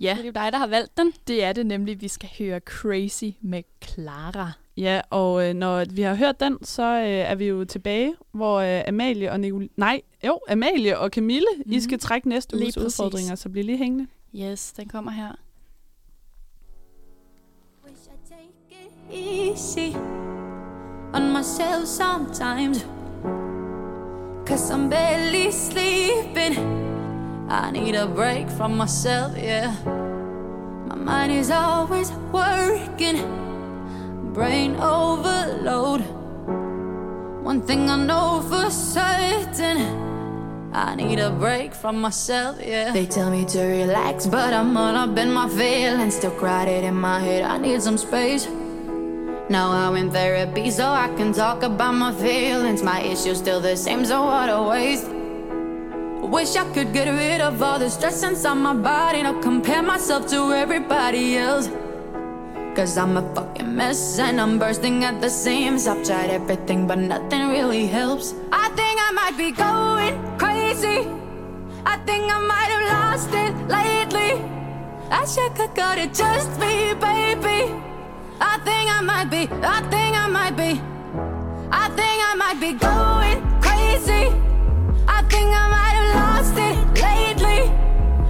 [0.00, 1.12] Ja, Det er jo dig, der har valgt den.
[1.28, 2.00] det er det nemlig.
[2.00, 4.52] Vi skal høre Crazy med Clara.
[4.78, 8.56] Ja, og øh, når vi har hørt den, så øh, er vi jo tilbage, hvor
[8.58, 11.62] øh, Amalie og Nicol- Nej, jo, Amalie og Camille, mm.
[11.72, 11.80] I Mhm.
[11.80, 13.00] skal trække næste Lige uges præcis.
[13.00, 14.06] udfordringer, så bliv lige hængende.
[14.34, 15.32] Yes, den kommer her.
[17.84, 19.96] Wish I take it easy
[21.14, 22.86] on myself sometimes.
[24.46, 26.54] Cause I'm barely sleeping.
[27.50, 29.72] I need a break from myself, yeah.
[30.88, 33.18] My mind is always working,
[34.38, 36.00] brain overload.
[37.42, 39.78] One thing I know for certain.
[40.72, 42.92] I need a break from myself, yeah.
[42.92, 46.14] They tell me to relax, but I'm all up in my feelings.
[46.14, 48.46] Still crowded in my head, I need some space.
[49.50, 52.80] Now I'm in therapy, so I can talk about my feelings.
[52.80, 55.08] My issues still the same, so what a waste.
[56.36, 60.28] Wish I could get rid of all the stress inside my body, not compare myself
[60.28, 61.68] to everybody else.
[62.78, 65.88] Cause I'm a fucking mess and I'm bursting at the seams.
[65.88, 68.34] I've tried everything, but nothing really helps.
[68.52, 71.00] I think I might be going crazy.
[71.84, 74.30] I think I might have lost it lately.
[75.10, 77.74] I should have got it just me, baby.
[78.40, 80.80] I think I might be, I think I might be,
[81.72, 84.30] I think I might be going crazy.
[85.08, 87.72] I think I might have lost it lately.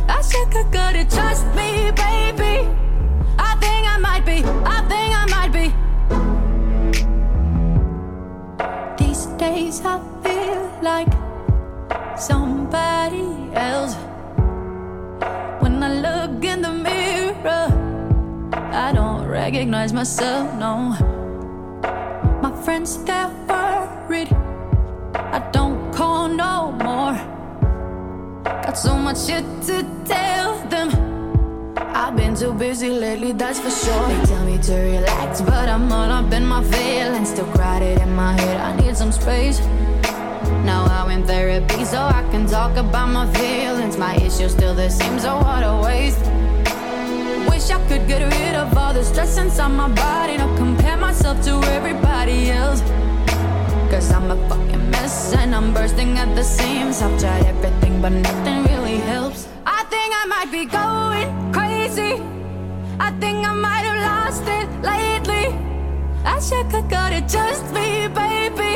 [0.08, 2.87] I should have got it, trust me, baby.
[3.98, 5.74] I might be, I think I might be.
[8.96, 11.08] These days I feel like
[12.16, 13.96] somebody else.
[15.58, 17.66] When I look in the mirror,
[18.70, 20.94] I don't recognize myself, no.
[22.40, 24.32] My friends, they're worried.
[25.16, 27.18] I don't call no more.
[28.44, 31.17] Got so much shit to tell them.
[31.94, 34.08] I've been too busy lately, that's for sure.
[34.08, 37.30] They tell me to relax, but I'm all up in my feelings.
[37.30, 39.58] Still crowded in my head, I need some space.
[40.64, 43.96] Now I'm in therapy, so I can talk about my feelings.
[43.96, 46.20] My issues still the same, so what a waste.
[47.48, 51.42] Wish I could get rid of all the stress inside my body, not compare myself
[51.44, 52.80] to everybody else.
[53.90, 57.00] Cause I'm a fucking mess and I'm bursting at the seams.
[57.00, 59.48] I've tried everything, but nothing really helps.
[59.64, 61.37] I think I might be going
[66.28, 68.74] I should have got it just me, baby.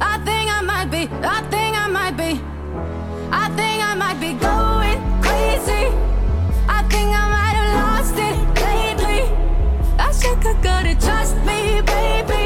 [0.00, 2.40] I think I might be, I think I might be,
[3.30, 5.84] I think I might be going crazy.
[6.76, 8.36] I think I might have lost it
[8.68, 9.20] lately.
[9.98, 12.44] I should have got it, trust me, baby.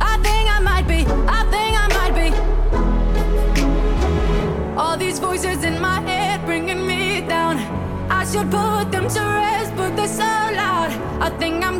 [0.00, 1.00] I think I might be,
[1.38, 2.28] I think I might be.
[4.76, 7.58] All these voices in my head bringing me down.
[8.10, 10.32] I should put them to rest, but they're so
[10.62, 10.90] loud.
[11.20, 11.75] I think I'm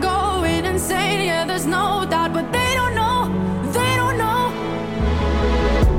[1.56, 3.32] there's no doubt, but they don't know,
[3.72, 4.52] they don't know.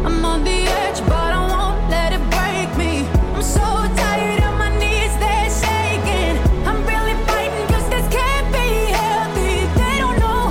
[0.05, 3.01] I'm on the edge, but I won't let it break me.
[3.33, 3.65] I'm so
[3.97, 6.37] tired of my knees, they're shaking.
[6.67, 8.69] I'm really fighting cause this can't be
[9.01, 9.65] healthy.
[9.81, 10.41] They don't know,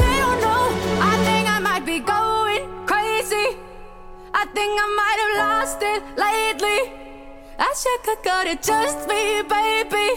[0.00, 0.64] they don't know.
[1.12, 3.60] I think I might be going crazy.
[4.32, 6.80] I think I might have lost it lately.
[7.58, 10.08] I should have got it just me, baby.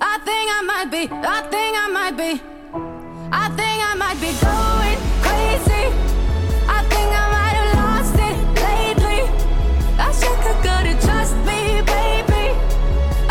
[0.00, 2.57] I think I might be, I think I might be.
[3.32, 5.84] I think I might be going crazy.
[6.76, 9.20] I think I might have lost it lately.
[10.06, 11.60] I should have got it, trust me,
[11.96, 12.44] baby.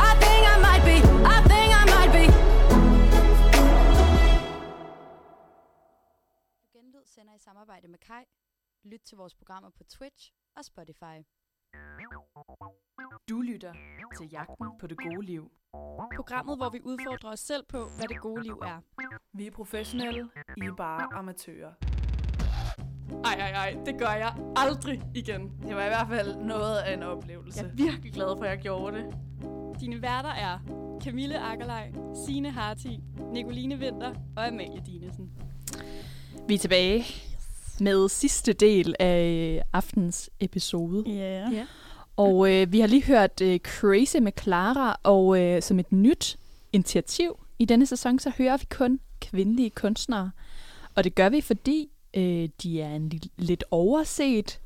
[0.09, 0.97] I think I might be,
[1.35, 2.25] I think I might be.
[6.73, 8.23] Genlyd sender i samarbejde med Kai.
[8.83, 11.17] Lyt til vores programmer på Twitch og Spotify.
[13.29, 13.73] Du lytter
[14.17, 15.51] til Jagten på det gode liv.
[16.15, 18.79] Programmet, hvor vi udfordrer os selv på, hvad det gode liv er.
[19.33, 21.71] Vi er professionelle, I er bare amatører.
[23.25, 25.41] Ej, ej, ej, det gør jeg aldrig igen.
[25.67, 27.59] Det var i hvert fald noget af en oplevelse.
[27.59, 29.15] Jeg er virkelig glad for, at jeg gjorde det.
[29.79, 30.59] Dine værter er
[31.03, 31.91] Camille Akkerlej,
[32.25, 32.99] Signe Harti,
[33.33, 35.31] Nicoline Vinter og Amalie Dinesen.
[36.47, 37.03] Vi er tilbage
[37.81, 41.03] med sidste del af aftens episode.
[41.07, 41.49] Ja.
[41.51, 41.65] Ja.
[42.17, 46.37] Og øh, vi har lige hørt øh, Crazy med Clara, og øh, som et nyt
[46.73, 50.31] initiativ i denne sæson, så hører vi kun kvindelige kunstnere.
[50.95, 54.59] Og det gør vi, fordi øh, de er en li- lidt overset,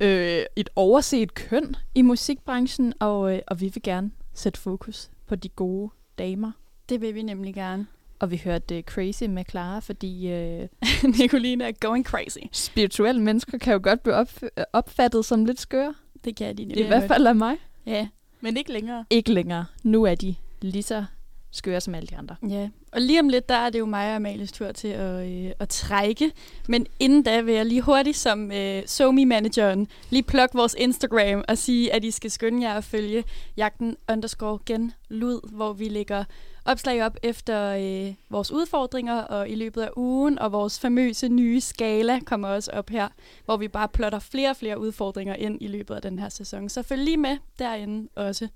[0.00, 5.34] øh, et overset køn i musikbranchen, og, øh, og vi vil gerne sætte fokus på
[5.34, 6.52] de gode damer.
[6.88, 7.86] Det vil vi nemlig gerne.
[8.20, 10.68] Og vi hørte øh, Crazy med Clara, fordi øh,
[11.18, 12.38] Nicoline er going crazy.
[12.52, 15.94] spirituelle mennesker kan jo godt blive opf- opfattet som lidt skøre.
[16.24, 16.86] Det kan de I nemlig.
[16.86, 17.56] hvert fald af mig.
[17.86, 18.08] Ja.
[18.40, 19.04] Men ikke længere.
[19.10, 19.64] Ikke længere.
[19.82, 21.04] Nu er de lige så
[21.50, 22.36] skøre som alle de andre.
[22.48, 25.28] Ja, og lige om lidt, der er det jo mig og Amalies tur til at,
[25.28, 26.32] øh, at trække.
[26.68, 31.58] Men inden da vil jeg lige hurtigt som øh, SoMe-manageren lige plukke vores Instagram og
[31.58, 33.24] sige, at I skal skynde jer at følge
[33.56, 36.24] jagten underscore gen lud, hvor vi lægger
[36.64, 41.60] opslag op efter øh, vores udfordringer og i løbet af ugen, og vores famøse nye
[41.60, 43.08] skala kommer også op her,
[43.44, 46.68] hvor vi bare plotter flere og flere udfordringer ind i løbet af den her sæson.
[46.68, 48.48] Så følg lige med derinde også.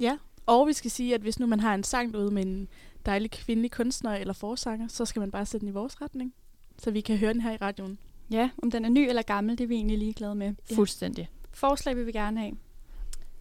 [0.00, 0.16] Ja,
[0.46, 2.68] og vi skal sige, at hvis nu man har en sang derude med en
[3.06, 6.34] dejlig kvindelig kunstner eller forsanger, så skal man bare sætte den i vores retning,
[6.78, 7.98] så vi kan høre den her i radioen.
[8.30, 10.54] Ja, om den er ny eller gammel, det er vi egentlig ligeglade med.
[10.74, 11.28] Fuldstændig.
[11.52, 12.52] Forslag vil vi gerne have.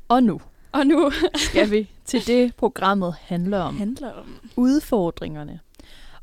[0.07, 0.41] Og nu
[0.71, 1.11] Og nu
[1.49, 3.77] skal vi til det, programmet handler om.
[3.77, 4.35] handler om.
[4.55, 5.59] Udfordringerne.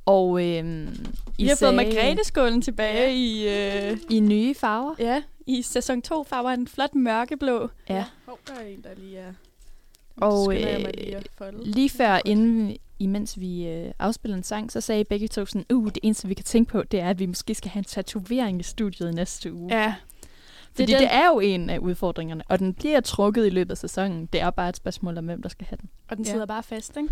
[0.06, 0.88] Og øhm,
[1.36, 3.12] Vi har fået Margrethe-skålen tilbage ja.
[3.86, 4.94] i, øh, i nye farver.
[4.98, 7.68] ja, i sæson 2 farver en flot mørkeblå.
[7.88, 8.04] Ja.
[8.26, 9.32] Hov, der er en, der lige er...
[10.20, 10.84] Og øh,
[11.62, 15.86] lige før, inden, imens vi øh, afspiller en sang, så sagde begge to sådan, uh,
[15.86, 18.60] det eneste, vi kan tænke på, det er, at vi måske skal have en tatovering
[18.60, 19.74] i studiet i næste uge.
[19.76, 19.94] Ja.
[20.72, 23.50] Fordi det er den- det er jo en af udfordringerne, og den bliver trukket i
[23.50, 24.26] løbet af sæsonen.
[24.26, 25.88] Det er bare et spørgsmål om, hvem der skal have den.
[26.08, 26.30] Og den Ja.
[26.30, 27.08] sidder bare fast, ikke?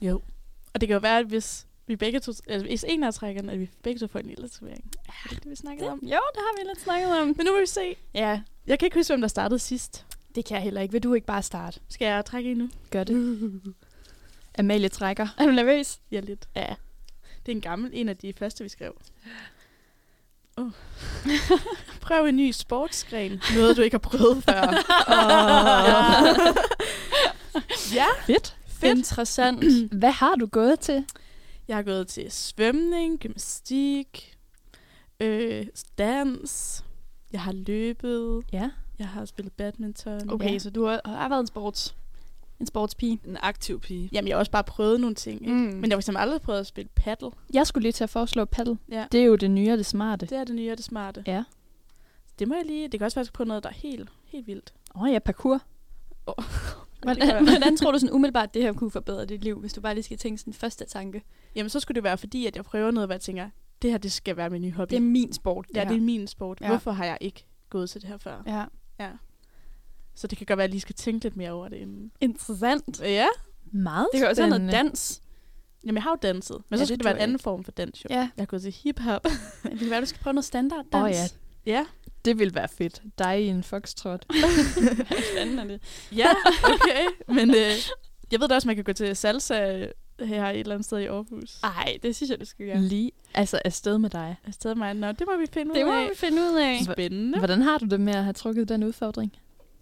[0.00, 0.20] Jo.
[0.74, 3.52] Og det kan jo være, at hvis vi begge to, altså hvis en af trækkerne,
[3.52, 4.90] at vi begge to får en lille tatovering.
[5.08, 5.98] Er det det, vi snakkede om?
[6.02, 7.26] Jo, det har vi lidt snakket om.
[7.26, 7.96] Men nu må vi se.
[8.14, 10.06] Ja, Jeg kan ikke huske, hvem der startede sidst.
[10.34, 10.92] Det kan jeg heller ikke.
[10.92, 11.80] Vil du ikke bare starte?
[11.88, 12.68] Skal jeg trække en nu?
[12.90, 13.60] Gør det.
[14.58, 15.28] Amalie trækker.
[15.38, 16.00] Er du nervøs?
[16.10, 16.48] Ja, lidt.
[16.56, 16.74] Ja.
[17.46, 18.96] Det er en gammel, en af de første, vi skrev.
[20.56, 20.70] Oh.
[22.00, 23.42] Prøv en ny sportsgren.
[23.56, 24.62] Noget, du ikke har prøvet før.
[25.08, 26.36] oh.
[27.94, 28.56] ja, Fedt.
[28.66, 28.98] fedt.
[28.98, 29.64] Interessant.
[30.00, 31.04] Hvad har du gået til?
[31.68, 34.36] Jeg har gået til svømning, gymnastik,
[35.20, 35.66] øh,
[35.98, 36.84] dans.
[37.32, 38.42] Jeg har løbet.
[38.52, 38.70] Ja.
[39.00, 40.30] Jeg har spillet badminton.
[40.30, 40.58] Okay, Ja.
[40.58, 41.94] så du har, har været en sports
[42.60, 43.20] en sportspige.
[43.24, 44.08] En aktiv pige.
[44.12, 45.42] Jamen, jeg har også bare prøvet nogle ting.
[45.42, 45.54] Ikke?
[45.54, 45.60] Mm.
[45.60, 47.30] Men jeg har fx aldrig prøvet at spille paddle.
[47.52, 48.78] Jeg skulle lige til at foreslå paddle.
[48.90, 49.06] Ja.
[49.12, 50.26] Det er jo det nye og det smarte.
[50.26, 51.24] Det er det nye og det smarte.
[51.26, 51.44] Ja.
[52.38, 52.88] Det må jeg lige...
[52.88, 54.74] Det kan også skal prøve noget, der er helt, helt vildt.
[54.94, 55.60] Åh oh, ja, parkour.
[57.06, 59.72] Det kan Hvordan, hvordan tror du sådan umiddelbart, det her kunne forbedre dit liv, hvis
[59.72, 61.22] du bare lige skal tænke sådan første tanke?
[61.54, 63.50] Jamen, så skulle det være, fordi at jeg prøver noget, hvor jeg tænker,
[63.82, 64.90] det her, det skal være min nye hobby.
[64.90, 65.66] Det er min sport.
[65.74, 65.88] ja, her.
[65.88, 66.60] det er min sport.
[66.60, 66.66] Ja.
[66.66, 68.42] Hvorfor har jeg ikke gået til det her før?
[68.46, 68.64] Ja.
[70.14, 72.12] Så det kan godt være, at jeg lige skal tænke lidt mere over det inden.
[72.20, 73.00] Interessant.
[73.02, 73.26] Ja.
[73.72, 74.88] Meget Det kan også være noget spændende.
[74.88, 75.22] dans.
[75.84, 76.56] Jamen, jeg har jo danset.
[76.56, 78.08] Men Ja, så det skal det tror være en jeg anden form for dans, jo.
[78.10, 78.16] Ja.
[78.18, 79.24] Jeg har gået til hip-hop.
[79.62, 80.94] Det kan være, du skal prøve noget standarddans.
[80.94, 81.86] Åh ja, ja.
[82.24, 83.02] det vil være fedt.
[83.18, 84.26] Dig i en foxtrot.
[85.34, 85.80] Spændende det.
[86.16, 86.28] Ja,
[86.64, 87.06] okay.
[87.28, 87.70] Men øh,
[88.32, 89.88] jeg ved da også, man kan gå til salsa øh,
[90.20, 91.60] her et eller andet sted i Aarhus.
[91.62, 92.80] Ej, det synes jeg, du skal gøre.
[92.80, 94.36] Lige, altså afsted med dig.
[94.46, 94.94] Afsted mig.
[94.94, 96.04] Nå, det må vi finde Det ud må af.
[96.10, 96.78] vi finde ud af.
[96.92, 97.38] Spændende.
[97.38, 99.32] Hvordan har du det med at have trukket den udfordring?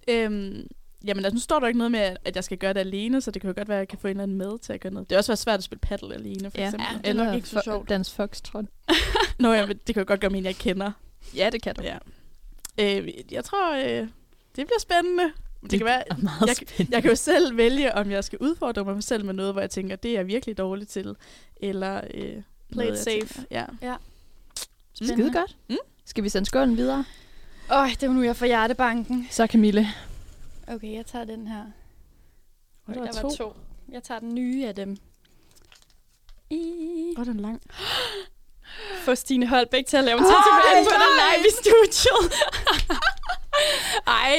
[0.09, 0.67] Øhm,
[1.07, 3.31] jamen, altså, nu står der ikke noget med, at jeg skal gøre det alene, så
[3.31, 4.81] det kan jo godt være, at jeg kan få en eller anden med til at
[4.81, 5.11] gøre noget.
[5.11, 6.65] Det er også været svært at spille paddle alene, for Ja.
[6.65, 6.87] eksempel.
[6.93, 7.89] Ja, det er nok ikke så sjovt.
[7.89, 8.65] Dans foxtrot.
[9.39, 10.93] Nå, ja, men det kan jo godt gøre med en, jeg kender.
[11.37, 11.83] Ja, det kan du.
[11.83, 11.99] Ja.
[12.81, 13.85] Øh, jeg tror, øh,
[14.57, 15.25] det bliver spændende.
[15.63, 16.03] Det, det kan være,
[16.47, 16.95] jeg, spændende.
[16.95, 19.71] jeg kan jo selv vælge, om jeg skal udfordre mig selv med noget, hvor jeg
[19.71, 21.17] tænker, det er jeg virkelig dårlig til.
[21.57, 22.37] Eller øh,
[22.73, 23.35] Play it safe.
[23.35, 23.97] Tænker, ja.
[24.95, 25.57] Skide godt.
[25.69, 25.77] Mm.
[26.05, 27.05] Skal vi sende skålen videre?
[27.73, 29.29] Åh, det var nu, jeg får hjertebanken.
[29.31, 29.89] Så Camille.
[30.67, 31.65] Okay, jeg tager den her.
[32.87, 33.37] Og der, der var var to.
[33.37, 33.57] to.
[33.93, 34.97] Jeg tager den nye af dem.
[36.51, 37.15] I...
[37.19, 37.63] Åh, den er lang.
[39.05, 41.37] Få Stine Holbæk til at lave en tatovering på den nej.
[41.37, 42.33] live i studiet.
[44.07, 44.37] Ej,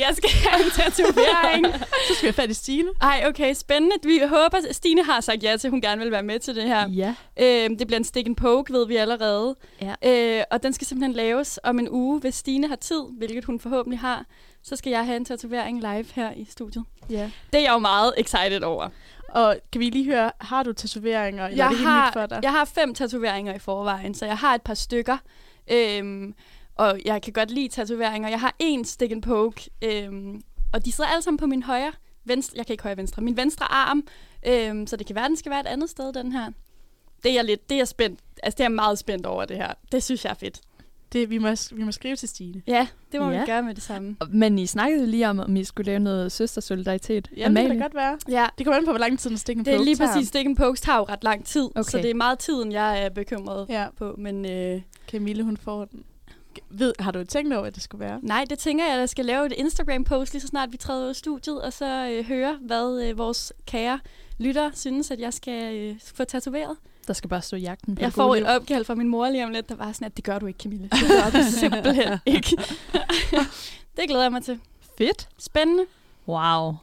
[0.00, 1.66] jeg skal have en tatovering.
[2.08, 2.88] Så skal jeg fat i Stine.
[3.00, 3.96] Ej, okay, spændende.
[4.04, 6.54] Vi håber, at Stine har sagt ja til, at hun gerne vil være med til
[6.56, 6.88] det her.
[6.88, 7.14] Ja.
[7.40, 9.56] Øhm, det bliver en stick and poke, ved vi allerede.
[9.82, 9.94] Ja.
[10.38, 13.60] Øh, og den skal simpelthen laves om en uge, hvis Stine har tid, hvilket hun
[13.60, 14.24] forhåbentlig har.
[14.62, 16.84] Så skal jeg have en tatovering live her i studiet.
[17.10, 17.30] Ja.
[17.52, 18.88] Det er jeg jo meget excited over.
[19.28, 21.46] Og kan vi lige høre, har du tatoveringer?
[21.46, 22.40] Eller er Jeg det helt nyt har, for dig?
[22.42, 25.16] jeg har fem tatoveringer i forvejen, så jeg har et par stykker.
[25.70, 26.34] Øhm,
[26.78, 28.28] og jeg kan godt lide tatoveringer.
[28.28, 30.40] Jeg har en stick and poke, øhm,
[30.72, 31.92] og de sidder alle sammen på min højre,
[32.24, 34.02] venstre, jeg kan ikke højre venstre, min venstre arm,
[34.46, 36.50] øhm, så det kan være, den skal være et andet sted, den her.
[37.22, 39.44] Det er jeg lidt, det er jeg spændt, altså det er jeg meget spændt over
[39.44, 39.72] det her.
[39.92, 40.60] Det synes jeg er fedt.
[41.12, 42.62] Det, vi, må, vi må skrive til Stine.
[42.66, 43.40] Ja, det må Ja.
[43.40, 44.16] vi gøre med det samme.
[44.30, 47.30] Men I snakkede lige om, om I skulle lave noget søstersolidaritet.
[47.36, 48.18] Jamen, det kan da godt være.
[48.28, 50.46] Ja, Det kommer an på, hvor lang tid den stikker det er lige præcis, stick
[50.46, 51.82] and pokes tager jo ret lang tid, okay.
[51.82, 54.46] så det er meget tiden, jeg er bekymret Ja, på, men...
[54.46, 56.04] Øh, Camille, hun får den.
[56.70, 58.18] Ved, har du tænkt over, hvad det skulle være?
[58.22, 61.04] Nej, det tænker jeg, at jeg skal lave et Instagram-post lige så snart vi træder
[61.04, 64.00] ud af studiet, og så øh, høre, hvad øh, vores kære
[64.38, 66.76] lytter synes, at jeg skal øh, få tatoveret.
[67.06, 69.50] Der skal bare stå jagten på Jeg får et opkald fra min mor lige om
[69.50, 70.88] lidt, der var sådan, at det gør du ikke, Camille.
[70.92, 72.56] Det gør du simpelthen ikke.
[73.96, 74.60] det glæder jeg mig til.
[74.98, 75.28] Fedt.
[75.38, 75.84] Spændende.
[76.28, 76.74] Wow.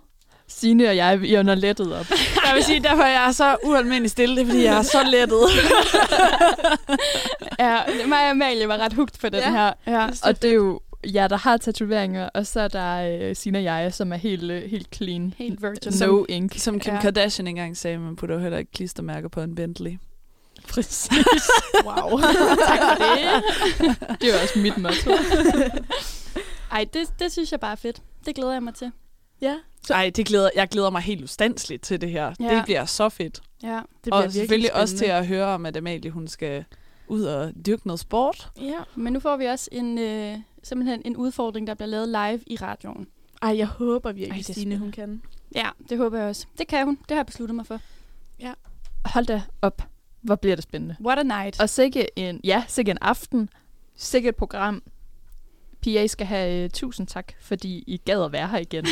[0.48, 2.06] Signe og jeg, vi ånder lettet op.
[2.46, 5.04] Jeg vil sige, derfor er jeg så ualmindelig stille, det er, fordi jeg er så
[5.12, 5.40] lettet.
[7.60, 9.52] ja, mig og Amalie var ret hugt på den Ja.
[9.52, 9.74] her.
[9.88, 10.08] Ja.
[10.24, 10.80] Og det er jo
[11.14, 14.52] jer, der har tatoveringer, og så er der øh, Signe og jeg, som er helt,
[14.52, 15.34] øh, helt clean.
[15.38, 16.08] Helt virgin.
[16.08, 16.54] No ink.
[16.58, 17.02] Som Kim Ja.
[17.02, 19.98] Kardashian engang sagde, man putter heller ikke klistermærker på en Bentley.
[20.70, 21.10] Præcis.
[21.86, 22.20] Wow.
[22.20, 24.22] tak for det.
[24.22, 25.12] Det er også mit motto.
[26.72, 28.02] Ej, det, det synes jeg bare er fedt.
[28.26, 28.92] Det glæder jeg mig til.
[29.50, 32.34] Ja, Ej, det glæder, jeg glæder mig helt ustandsligt til det her.
[32.40, 32.56] Ja.
[32.56, 33.42] Det bliver så fedt.
[33.64, 33.68] Ja.
[33.70, 35.20] det Og bliver virkelig selvfølgelig også til spændende.
[35.20, 36.66] at høre om, at Amalie hun skal
[37.08, 38.50] ud og dyrke noget sport.
[38.62, 38.80] Ja.
[38.96, 42.56] Men nu får vi også en, øh, simpelthen en udfordring, der bliver lavet live i
[42.56, 43.08] radioen.
[43.42, 45.22] Ej, jeg håber virkelig, er Stine, hun kan.
[45.56, 46.46] Ja, det håber jeg også.
[46.58, 46.96] Det kan hun.
[46.96, 47.80] Det har jeg besluttet mig for.
[49.06, 49.82] Hold da op.
[50.22, 50.96] Hvor bliver det spændende.
[51.06, 51.62] What a night.
[51.62, 53.50] Og sikke en, ja, sikke en aften.
[53.96, 54.84] Sikke et program.
[55.86, 58.86] Pia, I skal have uh, tusind tak, fordi I gad at være her igen.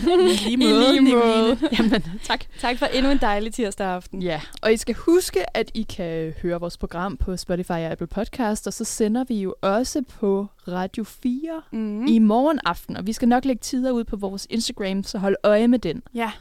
[0.52, 1.58] I lige måde.
[1.78, 2.44] Jamen, tak.
[2.60, 4.22] Tak for endnu en dejlig tirsdag aften.
[4.22, 8.06] Ja, og I skal huske, at I kan høre vores program på Spotify og Apple
[8.06, 11.78] Podcast, og så sender vi jo også på Radio 4 Mm.
[11.78, 12.06] mm.
[12.06, 15.36] i morgen aften, og vi skal nok lægge tider ud på vores Instagram, så hold
[15.44, 16.02] øje med den.
[16.14, 16.32] Ja.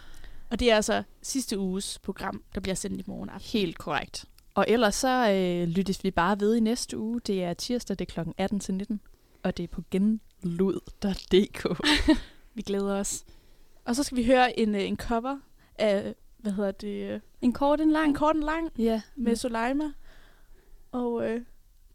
[0.49, 3.59] Og det er altså sidste uges program, der bliver sendt i morgen aften.
[3.59, 4.25] Helt korrekt.
[4.55, 7.21] Og ellers så øh, lyttes vi bare ved i næste uge.
[7.27, 8.29] Det er tirsdag, det er kl.
[8.37, 8.99] 18 til 19,
[9.43, 11.67] og det er på genlyd.dk.
[12.55, 13.25] Vi glæder os.
[13.85, 15.37] Og så skal vi høre en, øh, en cover
[15.75, 18.07] af, hvad hedder det, øh, En kort, en lang.
[18.09, 19.01] en kort en lang Ja.
[19.15, 19.83] med Soleima.
[20.91, 21.41] Og øh,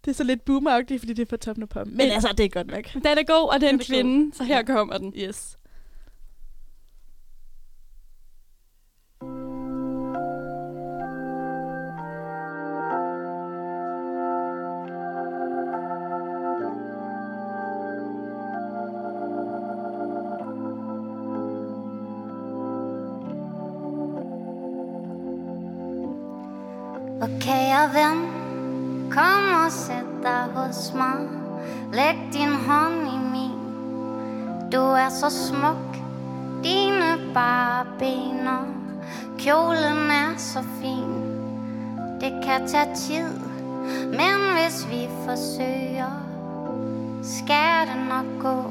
[0.04, 1.88] det er så lidt boomeragtigt, fordi det er for toppen af pom.
[1.88, 2.84] Men altså, det er godt nok.
[2.94, 4.02] Den er god, og det er en Den er god.
[4.02, 5.12] kvinde, så her kommer den.
[5.16, 5.58] Yes.
[27.84, 28.18] Kære ven,
[29.10, 31.28] kom og sæt dig hos mig.
[31.92, 33.58] Læg din hånd i min.
[34.72, 35.96] Du er så smuk,
[36.62, 38.66] dine bare bener
[39.38, 41.14] Kjolen er så fin.
[42.20, 43.40] Det kan tage tid.
[44.10, 46.12] Men hvis vi forsøger
[47.22, 48.70] Skal det nok gå.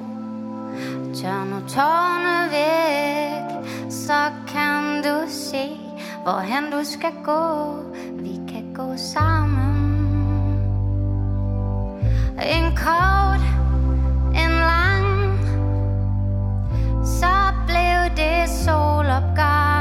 [1.16, 5.84] Tør nu tårne væk Så kan du se
[6.24, 7.76] Hvorhen du skal gå.
[8.14, 8.43] Vi
[8.76, 10.60] gå sammen.
[12.38, 13.44] En kort
[14.36, 15.38] En lang
[17.06, 17.36] Så
[17.68, 19.73] blev det solopgang.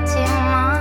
[0.00, 0.71] Nu